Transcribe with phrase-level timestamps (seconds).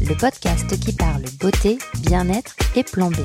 [0.00, 3.16] le podcast qui parle beauté, bien-être et plan B.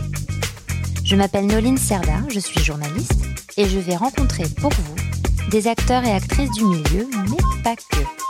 [1.04, 3.26] Je m'appelle Noline Serda, je suis journaliste
[3.58, 4.96] et je vais rencontrer pour vous
[5.50, 8.30] des acteurs et actrices du milieu, mais pas que.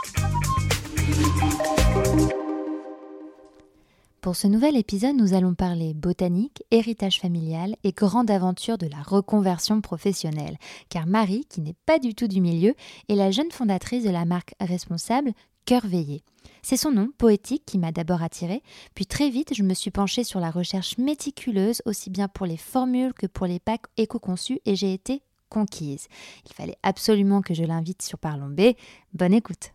[4.20, 9.02] Pour ce nouvel épisode, nous allons parler botanique, héritage familial et grande aventure de la
[9.02, 10.58] reconversion professionnelle.
[10.90, 12.74] Car Marie, qui n'est pas du tout du milieu,
[13.08, 15.32] est la jeune fondatrice de la marque responsable
[15.64, 16.22] Cœur Veillé.
[16.62, 18.62] C'est son nom, poétique, qui m'a d'abord attirée,
[18.94, 22.56] puis très vite je me suis penchée sur la recherche méticuleuse, aussi bien pour les
[22.56, 26.06] formules que pour les packs éco-conçus, et j'ai été conquise.
[26.46, 28.72] Il fallait absolument que je l'invite sur Parlons B.
[29.14, 29.72] Bonne écoute.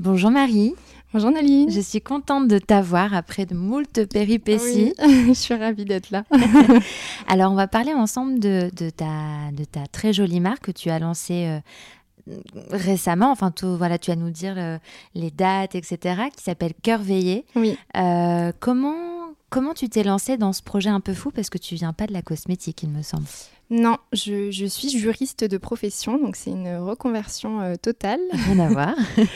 [0.00, 0.74] Bonjour Marie.
[1.12, 1.70] Bonjour Naline.
[1.70, 4.94] Je suis contente de t'avoir après de moult péripéties.
[4.98, 6.24] Oui, je suis ravie d'être là.
[7.28, 10.88] Alors, on va parler ensemble de, de, ta, de ta très jolie marque que tu
[10.88, 11.60] as lancée euh,
[12.70, 13.30] récemment.
[13.30, 14.78] Enfin, tout, voilà, tu vas nous dire euh,
[15.14, 17.44] les dates, etc., qui s'appelle Cœur Veillé.
[17.56, 17.76] Oui.
[17.96, 18.94] Euh, comment,
[19.50, 21.30] comment tu t'es lancée dans ce projet un peu fou?
[21.30, 23.26] Parce que tu viens pas de la cosmétique, il me semble.
[23.70, 28.20] Non, je, je suis juriste de profession, donc c'est une reconversion euh, totale.
[28.32, 28.94] Rien à voir.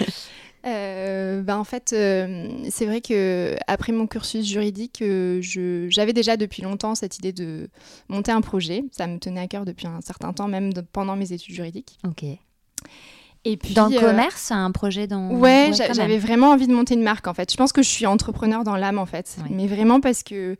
[0.66, 6.14] Euh, ben en fait, euh, c'est vrai que après mon cursus juridique, euh, je- j'avais
[6.14, 7.68] déjà depuis longtemps cette idée de
[8.08, 8.82] monter un projet.
[8.90, 11.98] Ça me tenait à cœur depuis un certain temps, même de- pendant mes études juridiques.
[12.06, 12.24] ok.
[13.46, 15.28] Et puis, Dans le euh, commerce, un projet dans.
[15.32, 15.74] Ouais, même.
[15.92, 17.52] j'avais vraiment envie de monter une marque en fait.
[17.52, 19.48] Je pense que je suis entrepreneur dans l'âme en fait, Ouais.
[19.50, 20.56] mais vraiment parce que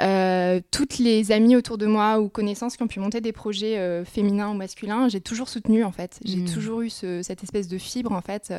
[0.00, 3.76] euh, toutes les amies autour de moi ou connaissances qui ont pu monter des projets
[3.76, 6.20] euh, féminins ou masculins, j'ai toujours soutenu en fait.
[6.24, 6.44] J'ai Mm.
[6.48, 8.52] toujours eu ce- cette espèce de fibre en fait,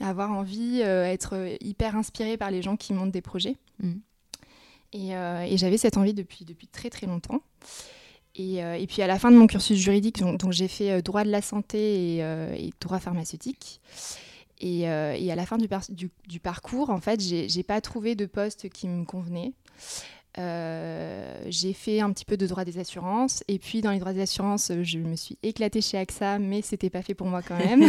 [0.00, 3.56] avoir envie, être hyper inspirée par les gens qui montent des projets.
[3.82, 3.92] Mm.
[4.92, 7.40] Et, et j'avais cette envie depuis depuis très très longtemps.
[8.38, 11.00] Et, euh, et puis à la fin de mon cursus juridique, donc, j'ai fait euh,
[11.00, 13.80] droit de la santé et, euh, droit pharmaceutique.
[14.60, 15.68] Et, à la fin du,
[16.28, 19.52] du- parcours, en fait, j'ai pas trouvé de poste qui me convenait.
[20.38, 23.42] Euh, j'ai fait un petit peu de droit des assurances.
[23.48, 26.90] Et puis dans les droits des assurances je me suis éclatée chez AXA mais c'était
[26.90, 27.84] pas fait pour moi quand même.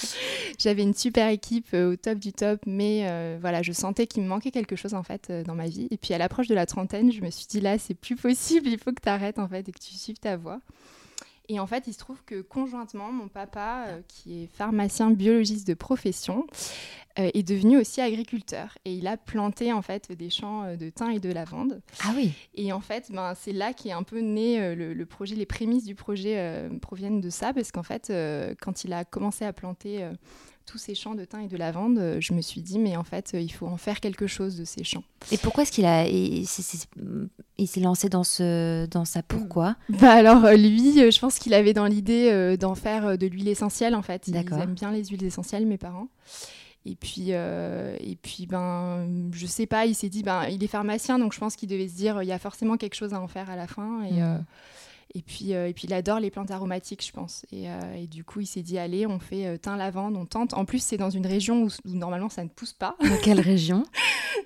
[0.58, 4.22] J'avais une super équipe euh, au top du top mais euh, voilà je sentais qu'il
[4.22, 5.88] me manquait quelque chose en fait dans ma vie.
[5.90, 8.68] Et puis à l'approche de la trentaine je me suis dit là c'est plus possible
[8.68, 10.60] il faut que tu arrêtes en fait et que tu suives ta voie
[11.48, 15.66] et en fait, il se trouve que conjointement, mon papa, euh, qui est pharmacien biologiste
[15.66, 16.46] de profession,
[17.18, 18.78] euh, est devenu aussi agriculteur.
[18.86, 21.82] Et il a planté en fait des champs euh, de thym et de lavande.
[22.02, 22.32] Ah oui.
[22.54, 25.34] Et en fait, ben, c'est là qu'est un peu né euh, le, le projet.
[25.34, 28.12] Les prémices du projet proviennent de ça, parce qu'en fait,
[28.60, 30.08] quand il a commencé à planter
[30.66, 33.04] tous ces champs de thym et de lavande, euh, je me suis dit, mais en
[33.04, 35.02] fait, euh, il faut en faire quelque chose de ces champs.
[35.30, 39.76] Et pourquoi est-ce qu'il a, il, s'est- lancé dans ce, dans ça Pourquoi?
[39.88, 43.94] Bah alors euh, lui, je pense qu'il avait dans l'idée d'en faire de l'huile essentielle
[43.94, 44.28] en fait.
[44.28, 46.08] Ils aiment bien les huiles essentielles, mes parents.
[46.84, 50.68] Et puis, euh, et puis ben, je sais pas, il s'est dit, ben, il est
[50.68, 53.20] pharmacien, donc je pense qu'il devait se dire, il y a forcément quelque chose à
[53.20, 54.02] en faire à la fin.
[54.02, 54.18] Et, Mm.
[54.22, 54.38] euh,
[55.14, 57.44] et, puis, euh, et puis il adore les plantes aromatiques, je pense.
[57.52, 60.24] Et, euh, et du coup, il s'est dit, allez, on fait euh, thym, lavande, on
[60.26, 60.54] tente.
[60.54, 62.96] En plus, c'est dans une région où, où normalement ça ne pousse pas.
[63.00, 63.84] Dans quelle région?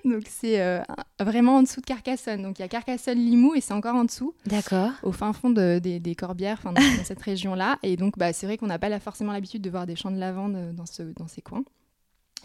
[0.05, 0.81] Donc c'est euh,
[1.19, 2.43] vraiment en dessous de Carcassonne.
[2.43, 4.91] Donc il y a Carcassonne, Limoux et c'est encore en dessous D'accord.
[5.03, 7.79] au fin fond de- des, des Corbières, enfin, dans, dans cette région-là.
[7.83, 10.17] Et donc, bah, c'est vrai qu'on n'a pas forcément l'habitude de voir des champs de
[10.17, 11.63] lavande dans, ce, dans ces coins.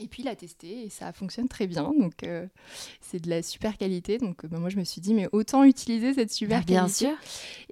[0.03, 1.85] Et puis, il a testé et ça fonctionne très bien.
[1.99, 2.47] Donc, euh,
[3.01, 4.19] c'est de la super qualité.
[4.19, 6.81] Donc, euh, bah, moi, je me suis dit, mais autant utiliser cette super Bah, bien
[6.83, 7.07] qualité.
[7.07, 7.15] sûr.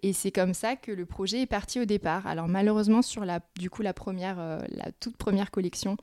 [0.03, 2.27] Et c'est comme ça que le projet est parti au départ.
[2.27, 5.97] Alors, malheureusement, sur la, du coup, la première, euh, la toute première collection,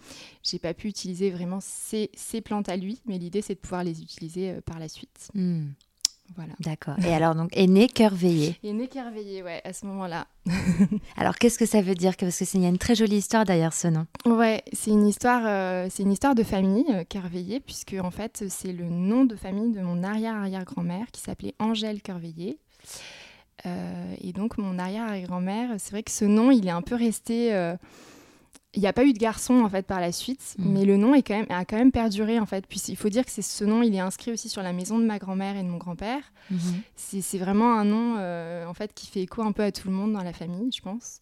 [0.43, 3.01] j'ai pas pu utiliser vraiment ces, ces plantes à lui.
[3.05, 5.29] Mais l'idée, c'est de pouvoir les utiliser euh, par la suite.
[5.33, 5.67] Hmm,
[6.35, 6.53] Voilà.
[6.59, 6.95] D'accord.
[7.03, 8.57] Et alors, donc, est né Cœur Veillé.
[8.63, 10.27] Et émerveillé, ouais, à ce moment-là.
[11.17, 12.15] Alors, qu'est-ce que ça veut dire?
[12.15, 14.05] Parce qu'il y a une très jolie histoire derrière ce nom.
[14.25, 18.73] Ouais, c'est une histoire, euh, c'est une histoire de famille, euh, puisque en fait c'est
[18.73, 22.59] le nom de famille de mon arrière-arrière-grand-mère qui s'appelait Angèle Kerveillé.
[23.65, 27.51] Euh, et donc mon arrière-arrière-grand-mère, c'est vrai que ce nom, il est un peu resté.
[28.73, 30.71] Il n'y a pas eu de garçon en fait par la suite, Mhm.
[30.71, 32.67] mais le nom est quand même, a quand même perduré en fait.
[32.67, 34.99] Puis il faut dire que c'est ce nom, il est inscrit aussi sur la maison
[34.99, 36.21] de ma grand-mère et de mon grand-père.
[36.95, 39.87] C'est c'est vraiment un nom euh, en fait qui fait écho un peu à tout
[39.87, 41.19] le monde dans la famille, je pense.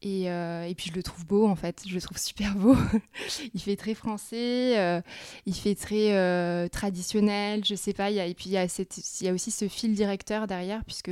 [0.00, 2.76] Et, euh, et, puis je le trouve beau en fait, je le trouve super beau.
[3.54, 5.00] il fait très français, euh,
[5.44, 8.08] il fait très euh, traditionnel, je sais pas.
[8.10, 10.46] Y a, et puis il y, a cette, il y a aussi ce fil directeur
[10.46, 11.10] derrière, puisque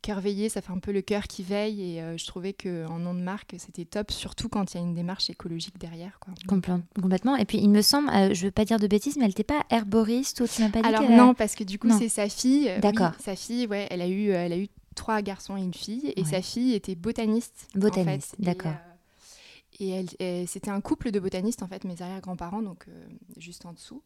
[0.00, 1.82] cœur veillé, ça fait un peu le cœur qui veille.
[1.82, 4.94] Et je trouvais qu'en nom de marque, c'était top, surtout quand il y a une
[4.94, 6.20] démarche écologique derrière.
[6.20, 6.32] Quoi.
[6.46, 7.34] complètement.
[7.34, 9.64] Et puis il me semble, je veux pas dire de bêtises, mais elle n'était pas
[9.70, 12.70] herboriste ou tu m'as pas dit Alors non, parce que du coup c'est sa fille.
[12.80, 13.12] D'accord.
[13.18, 14.68] sa fille, ouais, elle a eu, elle a eu
[15.00, 17.68] trois garçons et une fille, et sa fille était botaniste.
[17.74, 18.74] Botaniste, d'accord.
[19.78, 23.06] Et, euh, elle, c'était un couple de botanistes, en fait, mes arrière-grands-parents, donc euh,
[23.38, 24.02] juste en dessous.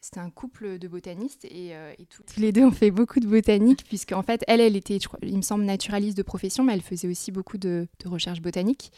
[0.00, 3.84] C'était un couple de botanistes et, euh, tous les deux ont fait beaucoup de botanique,
[3.84, 7.08] puisque en fait, elle, elle était, il me semble, naturaliste de profession, mais elle faisait
[7.08, 8.90] aussi beaucoup de, de recherche botanique.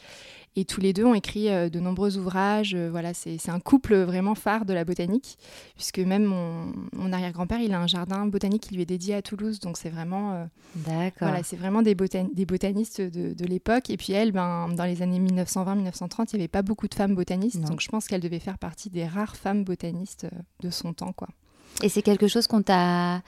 [0.57, 2.73] Et tous les deux ont écrit euh, de nombreux ouvrages.
[2.75, 5.37] Euh, voilà, c'est un couple vraiment phare de la botanique,
[5.75, 9.59] puisque même mon, arrière-grand-père, il a un jardin botanique qui lui est dédié à Toulouse.
[9.59, 11.27] Donc c'est vraiment, euh, D'accord.
[11.27, 13.89] voilà, c'est vraiment des, des botanistes de, de l'époque.
[13.89, 17.15] Et puis elle, ben, dans les années 1920-1930, il n'y avait pas beaucoup de femmes
[17.15, 17.59] botanistes.
[17.61, 20.27] Donc je pense qu'elle devait faire partie des rares femmes botanistes
[20.61, 21.27] de son temps, quoi.
[21.83, 23.21] Et c'est quelque chose qu'on t'a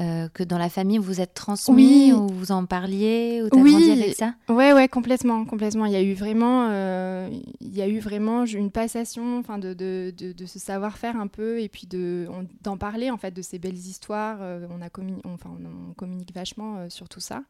[0.00, 3.72] euh, que dans la famille vous êtes transmis ou vous en parliez ou t'as oui.
[3.72, 5.84] grandi avec ça Ouais ouais complètement complètement.
[5.84, 7.28] Il y a eu vraiment euh,
[7.60, 11.60] il y a eu vraiment une passation enfin de, de, de, ce savoir-faire un peu
[11.60, 12.26] et puis de
[12.62, 14.38] d'en parler en fait de ces belles histoires.
[14.40, 14.88] Euh, on a
[15.24, 15.50] enfin
[15.90, 17.42] on, communique vachement sur tout ça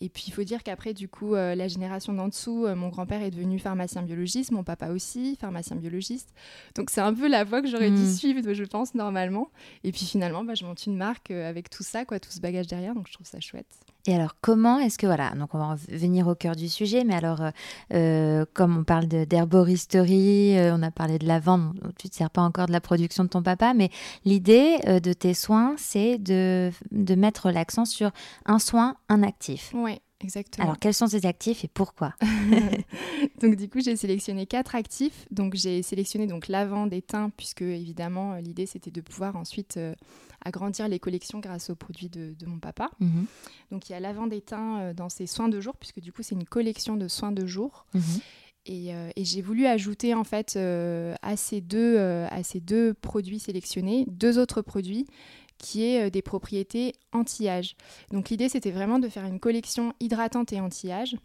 [0.00, 2.88] et puis il faut dire qu'après, du coup, euh, la génération d'en dessous, euh, mon
[2.88, 6.32] grand-père est devenu pharmacien biologiste, mon papa aussi, pharmacien biologiste.
[6.74, 8.12] Donc c'est un peu la voie que j'aurais dû hmm.
[8.12, 9.50] suivre, je pense, normalement.
[9.84, 12.40] Et puis finalement, bah, je monte une marque euh, avec tout ça, quoi, tout ce
[12.40, 13.66] bagage derrière, donc je trouve ça chouette.
[14.06, 17.14] Et alors, comment est-ce que, voilà, donc on va venir au cœur du sujet, mais
[17.14, 17.40] alors,
[18.52, 22.42] comme on parle d'herboristerie, on a parlé de la vente, tu ne te sers pas
[22.42, 23.90] encore de la production de ton papa, mais
[24.24, 28.10] l'idée de tes soins, c'est de, de mettre l'accent sur
[28.44, 29.70] un soin, un actif.
[29.74, 30.64] Oui, exactement.
[30.64, 32.14] Alors, quels sont ces actifs et pourquoi?
[33.40, 35.26] Donc, du coup, j'ai sélectionné quatre actifs.
[35.30, 39.94] Donc, j'ai sélectionné donc et thym, puisque évidemment, l'idée c'était de pouvoir ensuite euh,
[40.44, 42.90] agrandir les collections grâce aux produits de, mon papa.
[43.00, 43.26] Mhm.
[43.70, 46.22] Donc, il y a et thym euh, dans ces soins de jour, puisque du coup,
[46.22, 47.86] c'est une collection de soins de jour.
[47.94, 48.02] Mhm.
[48.70, 54.04] Euh, et, j'ai voulu ajouter en fait à, ces deux, à ces deux produits sélectionnés
[54.08, 55.06] deux autres produits
[55.62, 57.76] qui est euh, des propriétés anti-âge.
[58.10, 61.16] Donc l'idée c'était vraiment de faire une collection hydratante et anti-âge.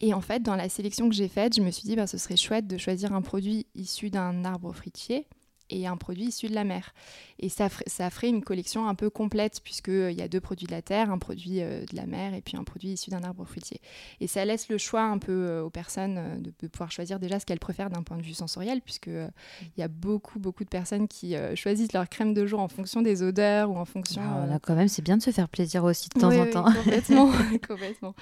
[0.00, 2.18] Et en fait, dans la sélection que j'ai faite, je me suis dit, ben, ce
[2.18, 5.26] serait chouette de choisir un produit issu d'un arbre fruitier
[5.70, 6.94] et un produit issu de la mer.
[7.40, 10.66] Et ça, ça ferait une collection un peu complète, puisqu'il euh, y a deux produits
[10.66, 13.22] de la terre, un produit euh, de la mer et puis un produit issu d'un
[13.22, 13.80] arbre fruitier.
[14.20, 17.46] Et ça laisse le choix un peu euh, aux personnes de, pouvoir choisir déjà ce
[17.46, 19.30] qu'elles préfèrent d'un point de vue sensoriel, puisqu'il
[19.76, 23.00] il y a beaucoup, beaucoup de personnes qui choisissent leur crème de jour en fonction
[23.00, 24.22] des odeurs ou en fonction...
[24.22, 26.72] Ah, là, quand même, c'est bien de se faire plaisir aussi de temps en temps.
[26.72, 27.30] complètement,
[27.68, 28.14] complètement.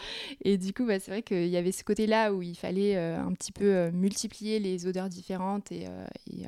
[0.44, 3.32] Et du coup, bah, c'est vrai qu'il y avait ce côté-là où il fallait un
[3.32, 5.86] petit peu multiplier les odeurs différentes et,
[6.30, 6.46] et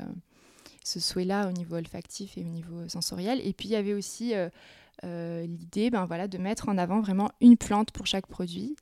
[0.88, 3.40] ce souhait-là au niveau olfactif et au niveau sensoriel.
[3.46, 4.48] Et puis il y avait aussi euh,
[5.04, 8.74] euh, l'idée ben, voilà, de mettre en avant vraiment une plante pour chaque produit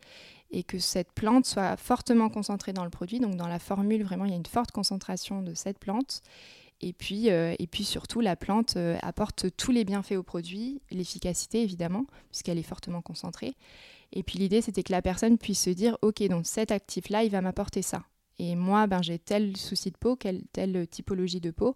[0.51, 3.19] et que cette plante soit fortement concentrée dans le produit.
[3.19, 6.23] Donc dans la formule, vraiment, il y a une forte concentration de cette plante.
[6.83, 11.63] Et puis, euh, et puis surtout, la plante apporte tous les bienfaits au produit, l'efficacité
[11.63, 13.57] évidemment, puisqu'elle est fortement concentrée.
[14.13, 17.31] Et puis l'idée, c'était que la personne puisse se dire, OK, donc cet actif-là, il
[17.31, 18.05] va m'apporter ça.
[18.39, 20.17] Et moi, ben, j'ai tel souci de peau,
[20.53, 21.75] telle typologie de peau.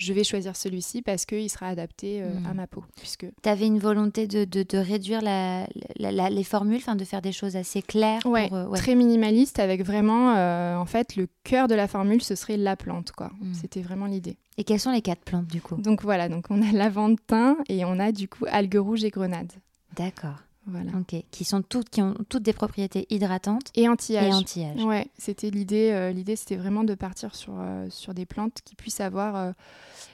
[0.00, 2.56] Je vais choisir celui-ci parce qu'il sera adapté euh, à hmm.
[2.56, 2.82] ma peau.
[2.96, 3.26] Puisque...
[3.42, 5.66] Tu avais une volonté de, de, réduire la,
[5.98, 10.76] les formules, de faire des choses assez claires ouais, euh, très minimaliste, avec vraiment, euh,
[10.76, 13.12] en fait, le cœur de la formule, ce serait la plante.
[13.12, 13.30] quoi.
[13.42, 13.52] Hmm.
[13.52, 14.38] C'était vraiment l'idée.
[14.56, 15.76] Et quelles sont les quatre plantes, du coup?
[15.76, 19.10] Donc voilà, donc on a lavande, thym et on a du coup algues rouges et
[19.10, 19.52] grenades.
[19.96, 20.38] D'accord.
[20.66, 20.92] Voilà.
[21.30, 24.34] Qui sont toutes, qui ont toutes des propriétés hydratantes et anti-âge.
[24.34, 25.90] anti Ouais, c'était l'idée.
[25.90, 29.52] Euh, l'idée, c'était vraiment de partir sur, euh, sur des plantes qui puissent avoir euh,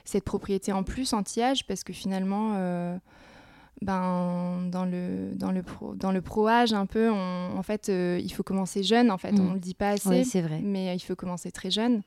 [0.05, 2.53] cette propriété en plus anti-âge, parce que finalement,
[3.81, 8.43] ben dans le dans le pro, dans le pro-âge un peu, en fait, il faut
[8.43, 9.11] commencer jeune.
[9.11, 9.49] En fait, mm.
[9.49, 10.23] on le dit pas assez.
[10.23, 10.61] c'est vrai.
[10.63, 12.01] Mais il faut commencer très jeune.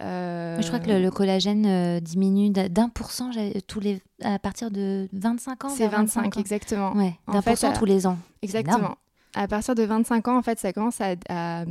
[0.00, 3.30] Je crois que le, collagène euh, diminue d'un pour cent
[3.66, 5.68] tous les, à partir de 25 ans.
[5.70, 6.92] C'est 25, exactement.
[6.94, 8.18] Ouais, d'un pour cent tous les ans.
[8.42, 8.96] Exactement.
[9.34, 11.64] À partir de 25 ans, en fait, ça commence à,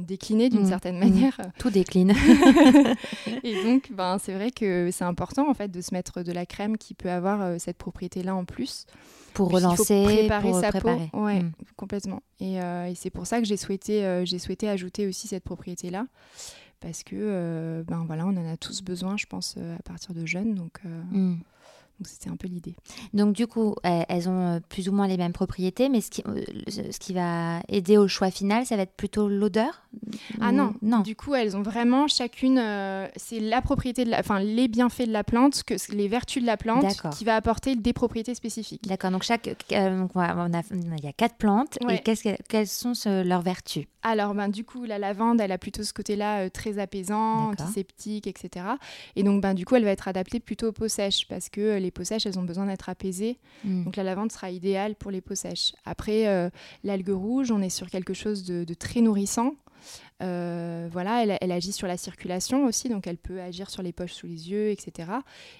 [0.00, 0.68] décliner d'une mmh.
[0.68, 0.98] certaine mmh.
[0.98, 1.40] manière.
[1.58, 2.12] Tout décline.
[3.44, 6.44] et donc, ben, c'est vrai que c'est important en fait de se mettre de la
[6.44, 8.86] crème qui peut avoir euh, cette propriété-là en plus.
[9.34, 11.08] Pour relancer, préparer pour sa préparer.
[11.12, 11.24] peau.
[11.24, 11.52] Ouais, mmh.
[11.76, 12.22] complètement.
[12.40, 16.06] Et, euh, et c'est pour ça que j'ai souhaité, j'ai souhaité ajouter aussi cette propriété-là
[16.80, 20.14] parce que euh, ben voilà, on en a tous besoin, je pense, euh, à partir
[20.14, 20.54] de jeunes.
[20.54, 21.36] Donc, euh, mm.
[21.36, 21.46] Donc
[22.06, 22.74] c'était un peu l'idée.
[23.12, 26.22] Donc du coup, elles ont euh, plus ou moins les mêmes propriétés, mais ce qui,
[26.26, 29.82] euh, ce qui va aider au choix final, ça va être plutôt l'odeur?
[30.40, 31.00] Ah non, non.
[31.00, 35.06] Du coup, elles ont vraiment chacune, euh, c'est la propriété de la, enfin les bienfaits
[35.06, 36.84] de la plante, que les vertus de la plante,
[37.16, 38.86] qui va apporter des propriétés spécifiques.
[38.86, 39.10] D'accord.
[39.10, 42.00] Donc chaque, donc, on a, il y a quatre plantes et
[42.48, 43.86] quelles sont leurs vertus?
[44.02, 48.64] Alors ben du coup, la lavande, elle a plutôt ce côté-là très apaisant, antiseptique, etc.
[49.16, 51.78] Et donc ben du coup, elle va être adaptée plutôt aux peaux sèches parce que
[51.78, 53.38] les les peaux sèches, elles ont besoin d'être apaisées.
[53.64, 53.84] Mm.
[53.84, 55.72] Donc la lavande sera idéale pour les peaux sèches.
[55.84, 56.50] Après, euh,
[56.84, 59.54] l'algue rouge, on est sur quelque chose de, très nourrissant.
[60.22, 64.12] Euh, voilà, elle, agit sur la circulation aussi, donc elle peut agir sur les poches
[64.12, 65.10] sous les yeux, etc.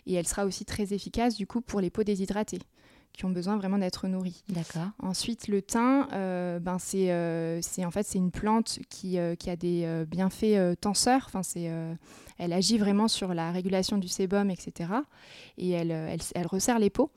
[0.07, 2.59] Et elle sera aussi très efficace du coup pour les peaux déshydratées
[3.19, 4.43] qui ont besoin vraiment d'être nourries.
[4.49, 4.89] D'accord.
[5.01, 7.09] Ensuite, le thym, euh, ben c'est,
[7.63, 11.25] c'est en fait c'est une plante qui, qui a des bienfaits tenseurs.
[11.27, 11.71] Enfin, c'est
[12.39, 14.91] elle agit vraiment sur la régulation du sébum, etc.
[15.59, 17.11] Et elle, euh, elle, resserre les peaux.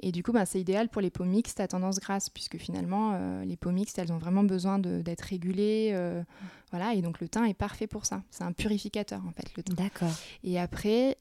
[0.00, 3.12] Et du coup, bah, c'est idéal pour les peaux mixtes à tendance grasse, puisque finalement,
[3.14, 5.90] euh, les peaux mixtes, elles ont vraiment besoin d'être régulées.
[5.94, 6.22] Euh,
[6.70, 8.22] voilà, et donc le thym est parfait pour ça.
[8.30, 9.74] C'est un purificateur, en fait, le thym.
[9.74, 10.12] D'accord.
[10.44, 11.16] Et après,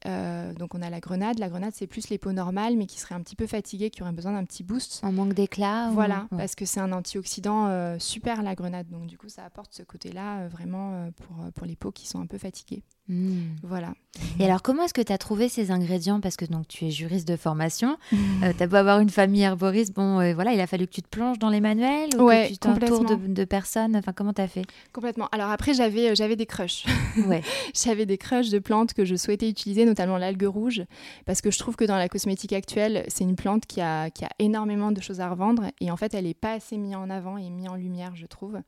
[0.58, 1.40] donc on a la grenade.
[1.40, 4.02] La grenade, c'est plus les peaux normales, mais qui seraient un petit peu fatiguées, qui
[4.02, 5.00] auraient besoin d'un petit boost.
[5.04, 8.90] Un manque d'éclat Voilà, parce que c'est un antioxydant super, la grenade.
[8.90, 12.28] Donc du coup, ça apporte ce côté-là vraiment pour, pour les peaux qui sont un
[12.28, 12.84] peu fatiguées.
[13.08, 13.54] Hmm.
[13.62, 13.94] Voilà.
[14.40, 16.20] Et alors, comment est-ce que tu as trouvé ces ingrédients?
[16.20, 17.98] Parce que donc, tu es juriste de formation,
[18.44, 20.92] euh, tu as beau avoir une famille herboriste, bon, euh, voilà, il a fallu que
[20.92, 23.96] tu te plonges dans les manuels ou que tu t'entoures de, de, personnes?
[23.96, 24.64] Enfin, comment tu as fait?
[24.92, 25.28] Complètement.
[25.32, 26.86] Alors après, j'avais euh, j'avais des crushs.
[27.28, 27.42] Ouais.
[27.74, 30.84] j'avais des crushs de plantes que je souhaitais utiliser, notamment l'algue rouge,
[31.26, 34.26] parce que je trouve que dans la cosmétique actuelle, c'est une plante qui a, qui
[34.26, 37.10] a énormément de choses à revendre et en fait, elle n'est pas assez mise en
[37.10, 38.60] avant et mise en lumière, je trouve.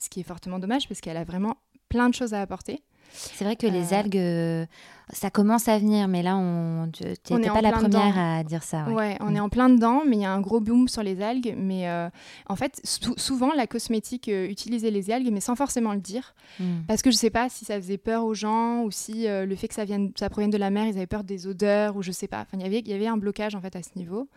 [0.00, 1.56] Ce qui est fortement dommage parce qu'elle a vraiment
[1.88, 2.82] plein de choses à apporter.
[3.12, 4.66] C'est vrai que les euh, algues, euh,
[5.12, 8.88] ça commence à venir, mais là, on n'es pas la première à dire ça.
[8.88, 9.44] Ouais, on est mm.
[9.44, 11.54] en plein dedans, mais il y a un gros boom sur les algues.
[11.56, 12.08] Mais euh,
[12.48, 12.80] en fait,
[13.16, 16.34] souvent, la cosmétique utilisait les algues, mais sans forcément le dire.
[16.58, 16.82] Mm.
[16.88, 19.54] Parce que je ne sais pas si ça faisait peur aux gens ou si le
[19.56, 22.02] fait que ça, vienne, ça provienne de la mer, ils avaient peur des odeurs ou
[22.02, 22.42] je sais pas.
[22.42, 24.28] Enfin, y il y avait un blocage en fait à ce niveau.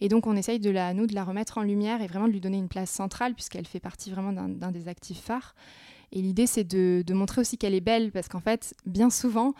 [0.00, 2.32] Et donc, on essaye de la, nous, de la remettre en lumière et vraiment de
[2.32, 5.54] lui donner une place centrale, puisqu'elle fait partie vraiment d'un des actifs phares.
[6.12, 9.54] Et l'idée, c'est de, montrer aussi qu'elle est belle, parce qu'en fait, bien souvent,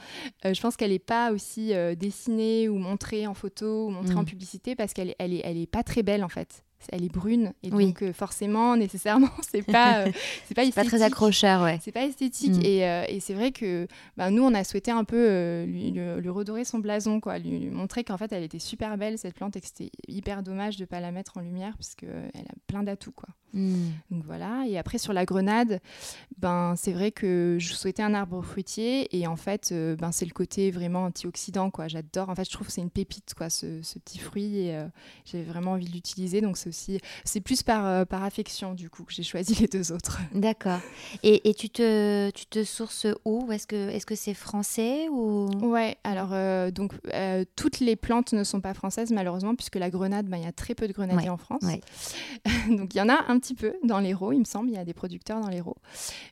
[0.44, 4.14] euh, je pense qu'elle n'est pas aussi euh, dessinée ou montrée en photo ou montrée
[4.14, 4.26] en mm.
[4.26, 7.52] publicité, parce qu'elle elle est, elle est pas très belle, en fait elle est brune
[7.62, 10.06] et donc euh, forcément nécessairement c'est pas
[10.46, 12.64] c'est pas, pas très accrocheur ouais c'est pas esthétique mm.
[12.64, 16.64] et, et c'est vrai que bah, nous on a souhaité un peu lui, lui, redorer
[16.64, 19.66] son blason quoi lui, montrer qu'en fait elle était super belle cette plante et que
[19.66, 23.12] c'était hyper dommage de pas la mettre en lumière parce que elle a plein d'atouts
[23.12, 23.90] quoi Hmm.
[24.10, 24.64] Donc voilà.
[24.68, 25.80] Et après sur la grenade,
[26.38, 30.24] ben c'est vrai que je souhaitais un arbre fruitier et en fait euh, ben c'est
[30.24, 31.88] le côté vraiment antioxydant quoi.
[31.88, 32.28] J'adore.
[32.28, 34.86] En fait je trouve que c'est une pépite quoi ce, petit fruit et euh,
[35.24, 36.40] j'avais vraiment envie de l'utiliser.
[36.40, 39.66] Donc c'est aussi c'est plus par euh, par affection du coup que j'ai choisi les
[39.66, 40.20] deux autres.
[40.34, 40.80] D'accord.
[41.22, 43.52] Et, et, tu te tu te sources où?
[43.52, 45.50] Est-ce que est-ce que c'est français ou?
[45.60, 45.98] Ouais.
[46.04, 46.30] Alors
[46.72, 46.92] donc
[47.56, 50.52] toutes les plantes ne sont pas françaises malheureusement puisque la grenade ben il y a
[50.52, 51.62] très peu de grenadiers en France.
[52.70, 54.70] donc il y en a un petit peu dans l'Hérault, il me semble.
[54.70, 55.76] Il y a des producteurs dans l'Hérault.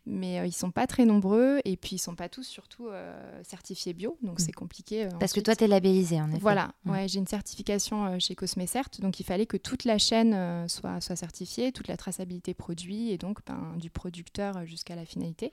[0.06, 1.60] Mais euh, ils sont pas très nombreux.
[1.64, 4.16] Et puis, ils sont pas tous, surtout, euh, certifiés bio.
[4.22, 4.54] Donc, c'est mm.
[4.54, 5.04] compliqué.
[5.04, 6.38] Euh, Parce que toi, tu es labellisé, en effet.
[6.40, 6.72] Voilà.
[6.84, 6.90] Mm.
[6.90, 8.88] Ouais, j'ai une certification chez Cosmecert.
[9.00, 10.27] Donc, il fallait que toute la chaîne
[10.68, 13.10] soit, soit certifiée, toute la traçabilité produit.
[13.10, 15.52] Et donc, ben, du producteur jusqu'à la finalité.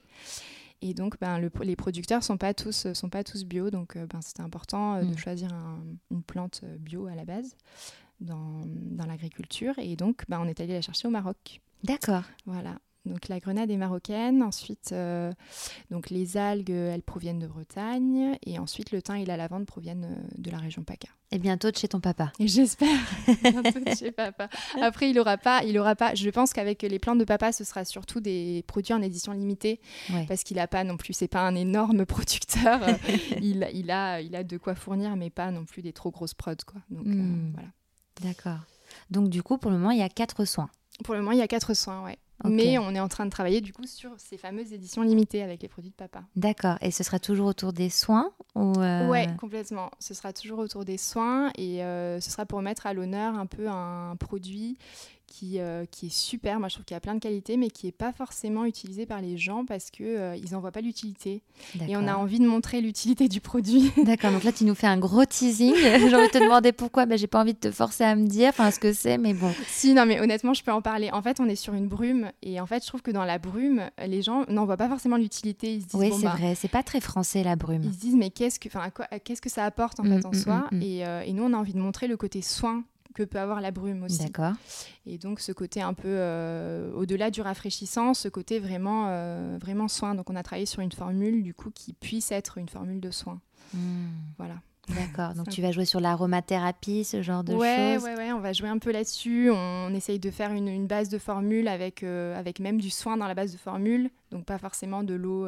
[0.82, 4.41] Et donc, ben, les producteurs sont pas tous sont pas tous bio, donc ben, c'était
[4.41, 5.17] important de mm.
[5.17, 5.50] choisir
[6.12, 7.55] une plante bio à la base
[8.20, 9.74] dans, dans l'agriculture.
[9.77, 11.62] Et donc, bah, on est allé la chercher au Maroc.
[11.84, 12.24] D'accord.
[12.46, 12.79] Voilà.
[13.05, 14.41] Donc la grenade est marocaine.
[14.41, 15.31] Ensuite, euh,
[15.91, 18.38] donc les algues, elles proviennent de Bretagne.
[18.45, 21.09] Et ensuite, le thym et la lavande proviennent euh, de la région PACA.
[21.31, 22.31] Et bientôt de chez ton papa.
[22.39, 23.00] J'espère.
[23.43, 24.47] bientôt de chez papa.
[24.81, 26.15] Après, il aura pas, il aura pas.
[26.15, 29.79] Je pense qu'avec les plantes de papa, ce sera surtout des produits en édition limitée,
[30.27, 31.13] parce qu'il a pas non plus.
[31.13, 32.81] C'est pas un énorme producteur.
[33.41, 36.33] il, il, a, il a de quoi fournir, mais pas non plus des trop grosses
[36.33, 36.81] prods, quoi.
[36.89, 37.51] Donc euh, hmm.
[37.53, 37.69] voilà.
[38.21, 38.59] D'accord.
[39.09, 40.69] Donc du coup, pour le moment, il y a quatre soins.
[41.03, 42.17] Pour le moment, il y a quatre soins, ouais.
[42.44, 45.62] Mais on est en train de travailler du coup sur ces fameuses éditions limitées avec
[45.62, 46.24] les produits de papa.
[46.36, 46.77] D'accord.
[46.82, 49.08] Et ce sera toujours autour des soins ou euh...
[49.10, 49.89] Ouais, complètement.
[50.00, 53.46] Ce sera toujours autour des soins et euh, ce sera pour mettre à l'honneur un
[53.46, 54.77] peu un produit
[55.27, 56.60] qui, euh, qui est super.
[56.60, 59.05] Moi, je trouve qu'il y a plein de qualités, mais qui n'est pas forcément utilisé
[59.05, 61.44] par les gens parce qu'ils euh, ils n'en voient pas l'utilité.
[61.88, 63.91] Et on a envie de montrer l'utilité du produit.
[64.03, 65.75] D'accord, donc là, tu nous fais un gros teasing.
[65.75, 67.05] J'ai envie de te demander pourquoi.
[67.05, 69.34] Ben, J'ai pas envie de te forcer à me dire enfin, ce que c'est, mais
[69.34, 69.53] bon.
[69.67, 71.12] Si, non, mais honnêtement, je peux en parler.
[71.12, 72.32] En fait, on est sur une brume.
[72.41, 75.17] Et en fait, je trouve que dans la brume, les gens n'en voient pas forcément
[75.17, 75.74] l'utilité.
[75.74, 76.55] Ils se disent, oui, bon, c'est bah, vrai.
[76.55, 77.84] C'est pas très français, la brume.
[77.84, 78.70] Ils se disent, mais qu'est-ce que,
[79.20, 80.82] qu'est-ce que ça apporte en fait Mm, en mm, soi mm.
[80.82, 82.84] Et, euh, et nous, on a envie de montrer le côté soin
[83.15, 84.24] que peut avoir la brume aussi.
[84.24, 84.53] D'accord.
[85.07, 89.88] Et donc ce côté un peu euh, au-delà du rafraîchissant, ce côté vraiment, euh, vraiment
[89.88, 90.13] soin.
[90.13, 93.10] Donc on a travaillé sur une formule du coup qui puisse être une formule de
[93.10, 93.39] soin.
[93.74, 94.07] Hmm,
[94.38, 94.55] Voilà.
[94.89, 95.34] D'accord.
[95.36, 98.03] Donc tu vas jouer sur l'aromathérapie, ce genre de ouais, choses.
[98.03, 99.50] ouais, ouais, on va jouer un peu là-dessus.
[99.51, 103.17] On, essaye de faire une, une base de formule avec, euh, avec même du soin
[103.17, 104.12] dans la base de formule.
[104.31, 105.48] Donc pas forcément de l'eau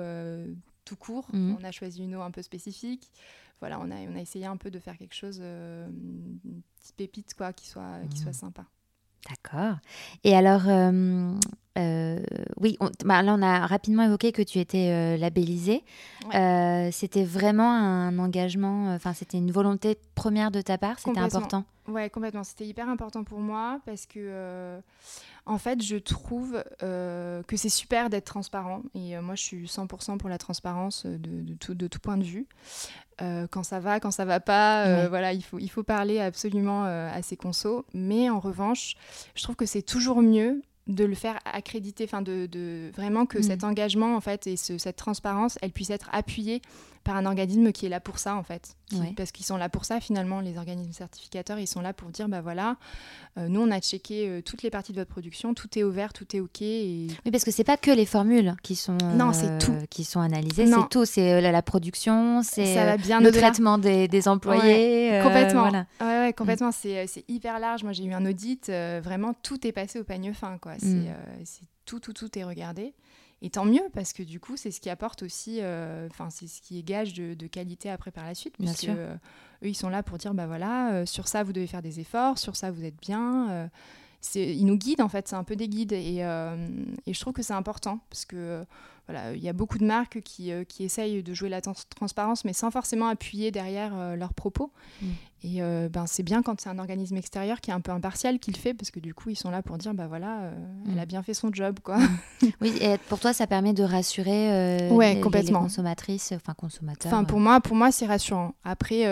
[0.88, 1.28] tout court.
[1.34, 1.58] Mhm.
[1.60, 3.12] On a choisi une eau un peu spécifique.
[3.60, 6.96] Voilà, on a, on a essayé un peu de faire quelque chose, euh, une petite
[6.96, 8.24] pépite quoi, qui soit, qui Mhm.
[8.24, 8.66] soit sympa.
[9.30, 9.78] D'accord.
[10.24, 11.34] Et alors, euh,
[11.78, 12.20] euh,
[12.60, 15.84] oui, on, bah, là, on a rapidement évoqué que tu étais euh, labellisée.
[16.34, 21.64] Euh, c'était vraiment un engagement, enfin, c'était une volonté première de ta part, c'était important.
[21.88, 22.44] Ouais, complètement.
[22.44, 24.80] C'était hyper important pour moi parce que, euh,
[25.46, 28.82] en fait, je trouve euh, que c'est super d'être transparent.
[28.94, 32.18] Et euh, moi, je suis 100% pour la transparence de, de tout, de tout point
[32.18, 32.46] de vue.
[33.22, 35.08] Euh, quand ça va, quand ça va pas, euh, Ouais.
[35.08, 37.86] voilà, il faut, il faut parler absolument euh, à ses consos.
[37.94, 38.96] Mais en revanche,
[39.34, 43.40] je trouve que c'est toujours mieux de le faire accréditer, enfin de, de- vraiment que
[43.40, 43.44] Mm.
[43.44, 46.62] cet engagement en fait et ce- cette transparence, elle puisse être appuyée
[47.08, 49.14] par un organisme qui est là pour ça en fait, Qui- Ouais.
[49.16, 52.28] parce qu'ils sont là pour ça finalement, les organismes certificateurs, ils sont là pour dire
[52.28, 52.76] bah voilà,
[53.38, 56.12] euh, nous on a checké euh, toutes les parties de votre production, tout est ouvert,
[56.12, 59.32] tout est ok et Oui, parce que c'est pas que les formules qui sont, Non,
[59.32, 59.74] c'est tout.
[59.90, 61.06] qui sont analysées, c'est tout.
[61.06, 65.14] C'est euh, la, la production, c'est ça euh, va bien le traitement des, des employés.
[65.14, 65.62] euh, complètement.
[65.62, 65.86] voilà.
[66.02, 66.72] Ouais, ouais, complètement.
[66.74, 67.84] C'est, euh, c'est hyper large.
[67.84, 68.68] Moi, j'ai eu un audit.
[68.70, 70.58] euh, vraiment, tout est passé au pagne fin.
[70.58, 70.74] Quoi.
[70.80, 71.06] C'est, Mm.
[71.08, 72.94] euh, c'est tout, tout, tout est regardé.
[73.44, 76.48] Et tant mieux, parce que du coup, c'est ce qui apporte aussi, euh, enfin, c'est
[76.48, 78.56] ce qui est gage de, de qualité après par la suite.
[78.60, 78.96] Bien puisque, sûr.
[78.98, 79.14] euh,
[79.64, 82.00] eux, ils sont là pour dire, bah voilà, euh, sur ça, vous devez faire des
[82.00, 83.70] efforts, sur ça, vous êtes bien.
[84.34, 85.94] ils nous guident, en fait, c'est un peu des guides.
[85.94, 86.18] Et,
[87.06, 88.66] et je trouve que c'est important, parce que
[89.08, 92.44] voilà, il y a beaucoup de marques qui, qui essayent de jouer la trans- transparence,
[92.44, 94.72] mais sans forcément appuyer derrière leurs propos.
[95.02, 95.06] Mm.
[95.44, 98.40] Et euh, ben, c'est bien quand c'est un organisme extérieur qui est un peu impartial
[98.40, 100.52] qui le fait, parce que du coup, ils sont là pour dire, bah voilà, euh,
[100.86, 100.90] Mm.
[100.92, 101.98] elle a bien fait son job, quoi.
[102.62, 105.62] Oui, et pour toi, ça permet de rassurer euh, Ouais, les- les, complètement.
[105.62, 107.14] consommatrices, enfin consommateurs.
[107.14, 108.54] Enfin, pour moi, pour moi, c'est rassurant.
[108.64, 109.04] Après,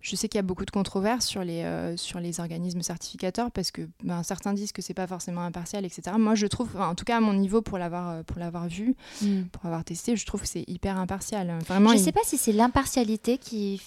[0.00, 3.70] je sais qu'il y a beaucoup de controverses sur les, sur les organismes certificateurs parce
[3.72, 6.12] que ben, certains disent que c'est pas forcément impartial, etc.
[6.18, 9.42] Moi, je trouve, en tout cas à mon niveau, pour l'avoir, pour l'avoir vu, Mm.
[9.52, 11.52] pour avoir testé, je trouve que c'est hyper impartial.
[11.66, 13.82] Vraiment, Je il- sais pas si c'est l'impartialité qui,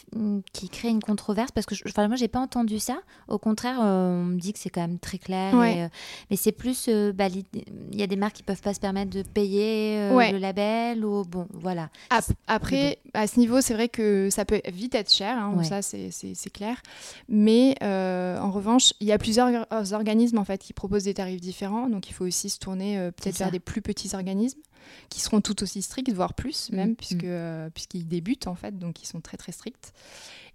[0.53, 2.99] qui crée une controverse, parce que je, enfin, moi, j'ai pas entendu ça.
[3.27, 5.53] Au contraire, euh, on me dit que c'est quand même très clair.
[5.53, 5.77] Ouais.
[5.77, 5.87] et, euh,
[6.29, 7.45] mais c'est plus, euh, bah, il
[7.97, 10.31] y a des marques qui peuvent pas se permettre de payer Ouais.
[10.31, 11.89] le label, ou bon, voilà.
[12.09, 15.63] Ap- Après, à ce niveau, c'est vrai que ça peut vite être cher, hein, Ouais.
[15.63, 16.09] ça c'est-
[16.51, 16.81] clair.
[17.27, 21.41] Mais en revanche, il y a plusieurs or- organismes en fait qui proposent des tarifs
[21.41, 24.59] différents, donc il faut aussi se tourner peut-être vers des plus petits organismes
[25.09, 28.79] qui seront tout aussi stricts, voire plus même, Mm, puisque euh, puisqu'ils débutent en fait,
[28.79, 29.93] donc ils sont très très stricts.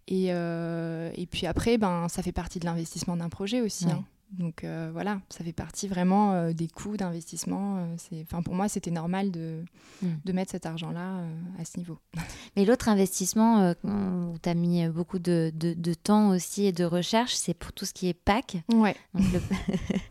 [0.09, 3.87] Et, euh, et puis après, ben ça fait partie de l'investissement d'un projet aussi.
[3.87, 3.93] Ouais.
[3.93, 4.05] hein.
[4.33, 7.77] Donc euh, voilà, ça fait partie vraiment euh, des coûts d'investissement.
[7.79, 9.63] euh, c'est- pour moi, c'était normal de,
[10.03, 10.07] Mm.
[10.25, 11.21] de mettre cet argent-là
[11.61, 11.99] à ce niveau.
[12.57, 16.85] Mais l'autre investissement où tu as mis beaucoup de, de- de temps aussi et de
[16.85, 18.57] recherche, c'est pour tout ce qui est pack.
[18.73, 18.97] Ouais.
[19.15, 19.41] Donc, le...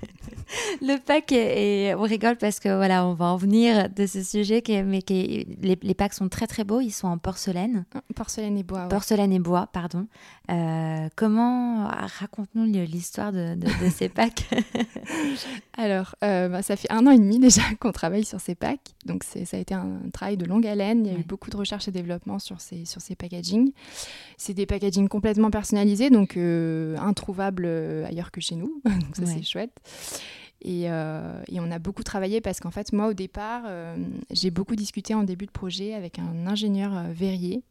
[0.82, 1.34] le pack,
[1.98, 5.46] on rigole parce que voilà, on va en venir de ce sujet, qui mais qui
[5.62, 7.86] les, les packs sont très très beaux, ils sont en porcelaine,
[8.16, 8.84] Porcelaine et bois.
[8.84, 8.90] ouais.
[8.90, 10.08] porcelaine et bois, pardon.
[10.52, 14.46] Euh, comment raconte-nous l'histoire de, de- de ces packs
[15.78, 18.94] Alors, euh, bah, ça fait un an et demi déjà qu'on travaille sur ces packs.
[19.06, 21.06] Donc, ça a été un travail de longue haleine.
[21.06, 21.22] Il y a Ouais.
[21.22, 23.72] eu beaucoup de recherche et développement sur ces, sur ces packaging.
[24.38, 28.82] C'est des packaging complètement personnalisés, donc euh, introuvables euh, ailleurs que chez nous.
[28.86, 29.34] donc, ça, Ouais.
[29.38, 29.72] c'est chouette.
[30.64, 33.96] Et, euh, et on a beaucoup travaillé parce qu'en fait, moi, au départ, euh,
[34.32, 37.64] j'ai beaucoup discuté en début de projet avec un ingénieur euh, verrier.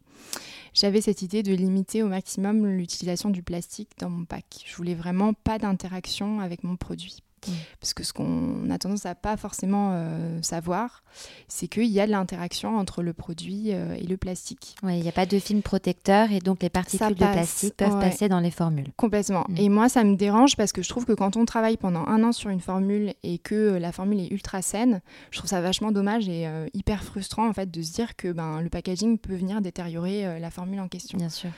[0.75, 4.45] J'avais cette idée de limiter au maximum l'utilisation du plastique dans mon pack.
[4.67, 7.23] Je voulais vraiment pas d'interaction avec mon produit.
[7.47, 7.53] Mm.
[7.81, 11.03] Parce que ce qu'on a tendance à pas forcément euh, savoir,
[11.49, 14.77] c'est qu'il y a de l'interaction entre le produit euh, et le plastique.
[14.83, 18.01] Il n'y a pas de film protecteur et donc les particules de plastique peuvent ouais.
[18.01, 18.89] passer dans les formules.
[18.97, 19.45] Complètement.
[19.49, 19.57] Mm.
[19.59, 22.23] Et moi, ça me dérange parce que je trouve que quand on travaille pendant un
[22.23, 25.01] an sur une formule et que euh, la formule est ultra saine,
[25.31, 28.33] je trouve ça vachement dommage et euh, hyper frustrant en fait de se dire que
[28.33, 31.19] ben, le packaging peut venir détériorer la formule en question.
[31.19, 31.51] Bien sûr.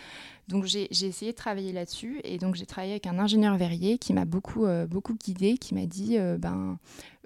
[0.48, 4.12] Donc j'ai essayé de travailler là-dessus et donc j'ai travaillé avec un ingénieur verrier qui
[4.12, 6.78] m'a beaucoup, beaucoup guidé, qui m'a dit ben,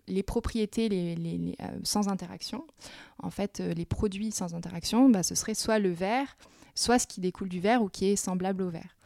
[0.07, 2.65] les propriétés les, sans interaction,
[3.21, 6.37] en fait les produits sans interaction, bah, ce serait soit le verre,
[6.77, 8.97] soit ce qui découle du verre ou qui est semblable au verre.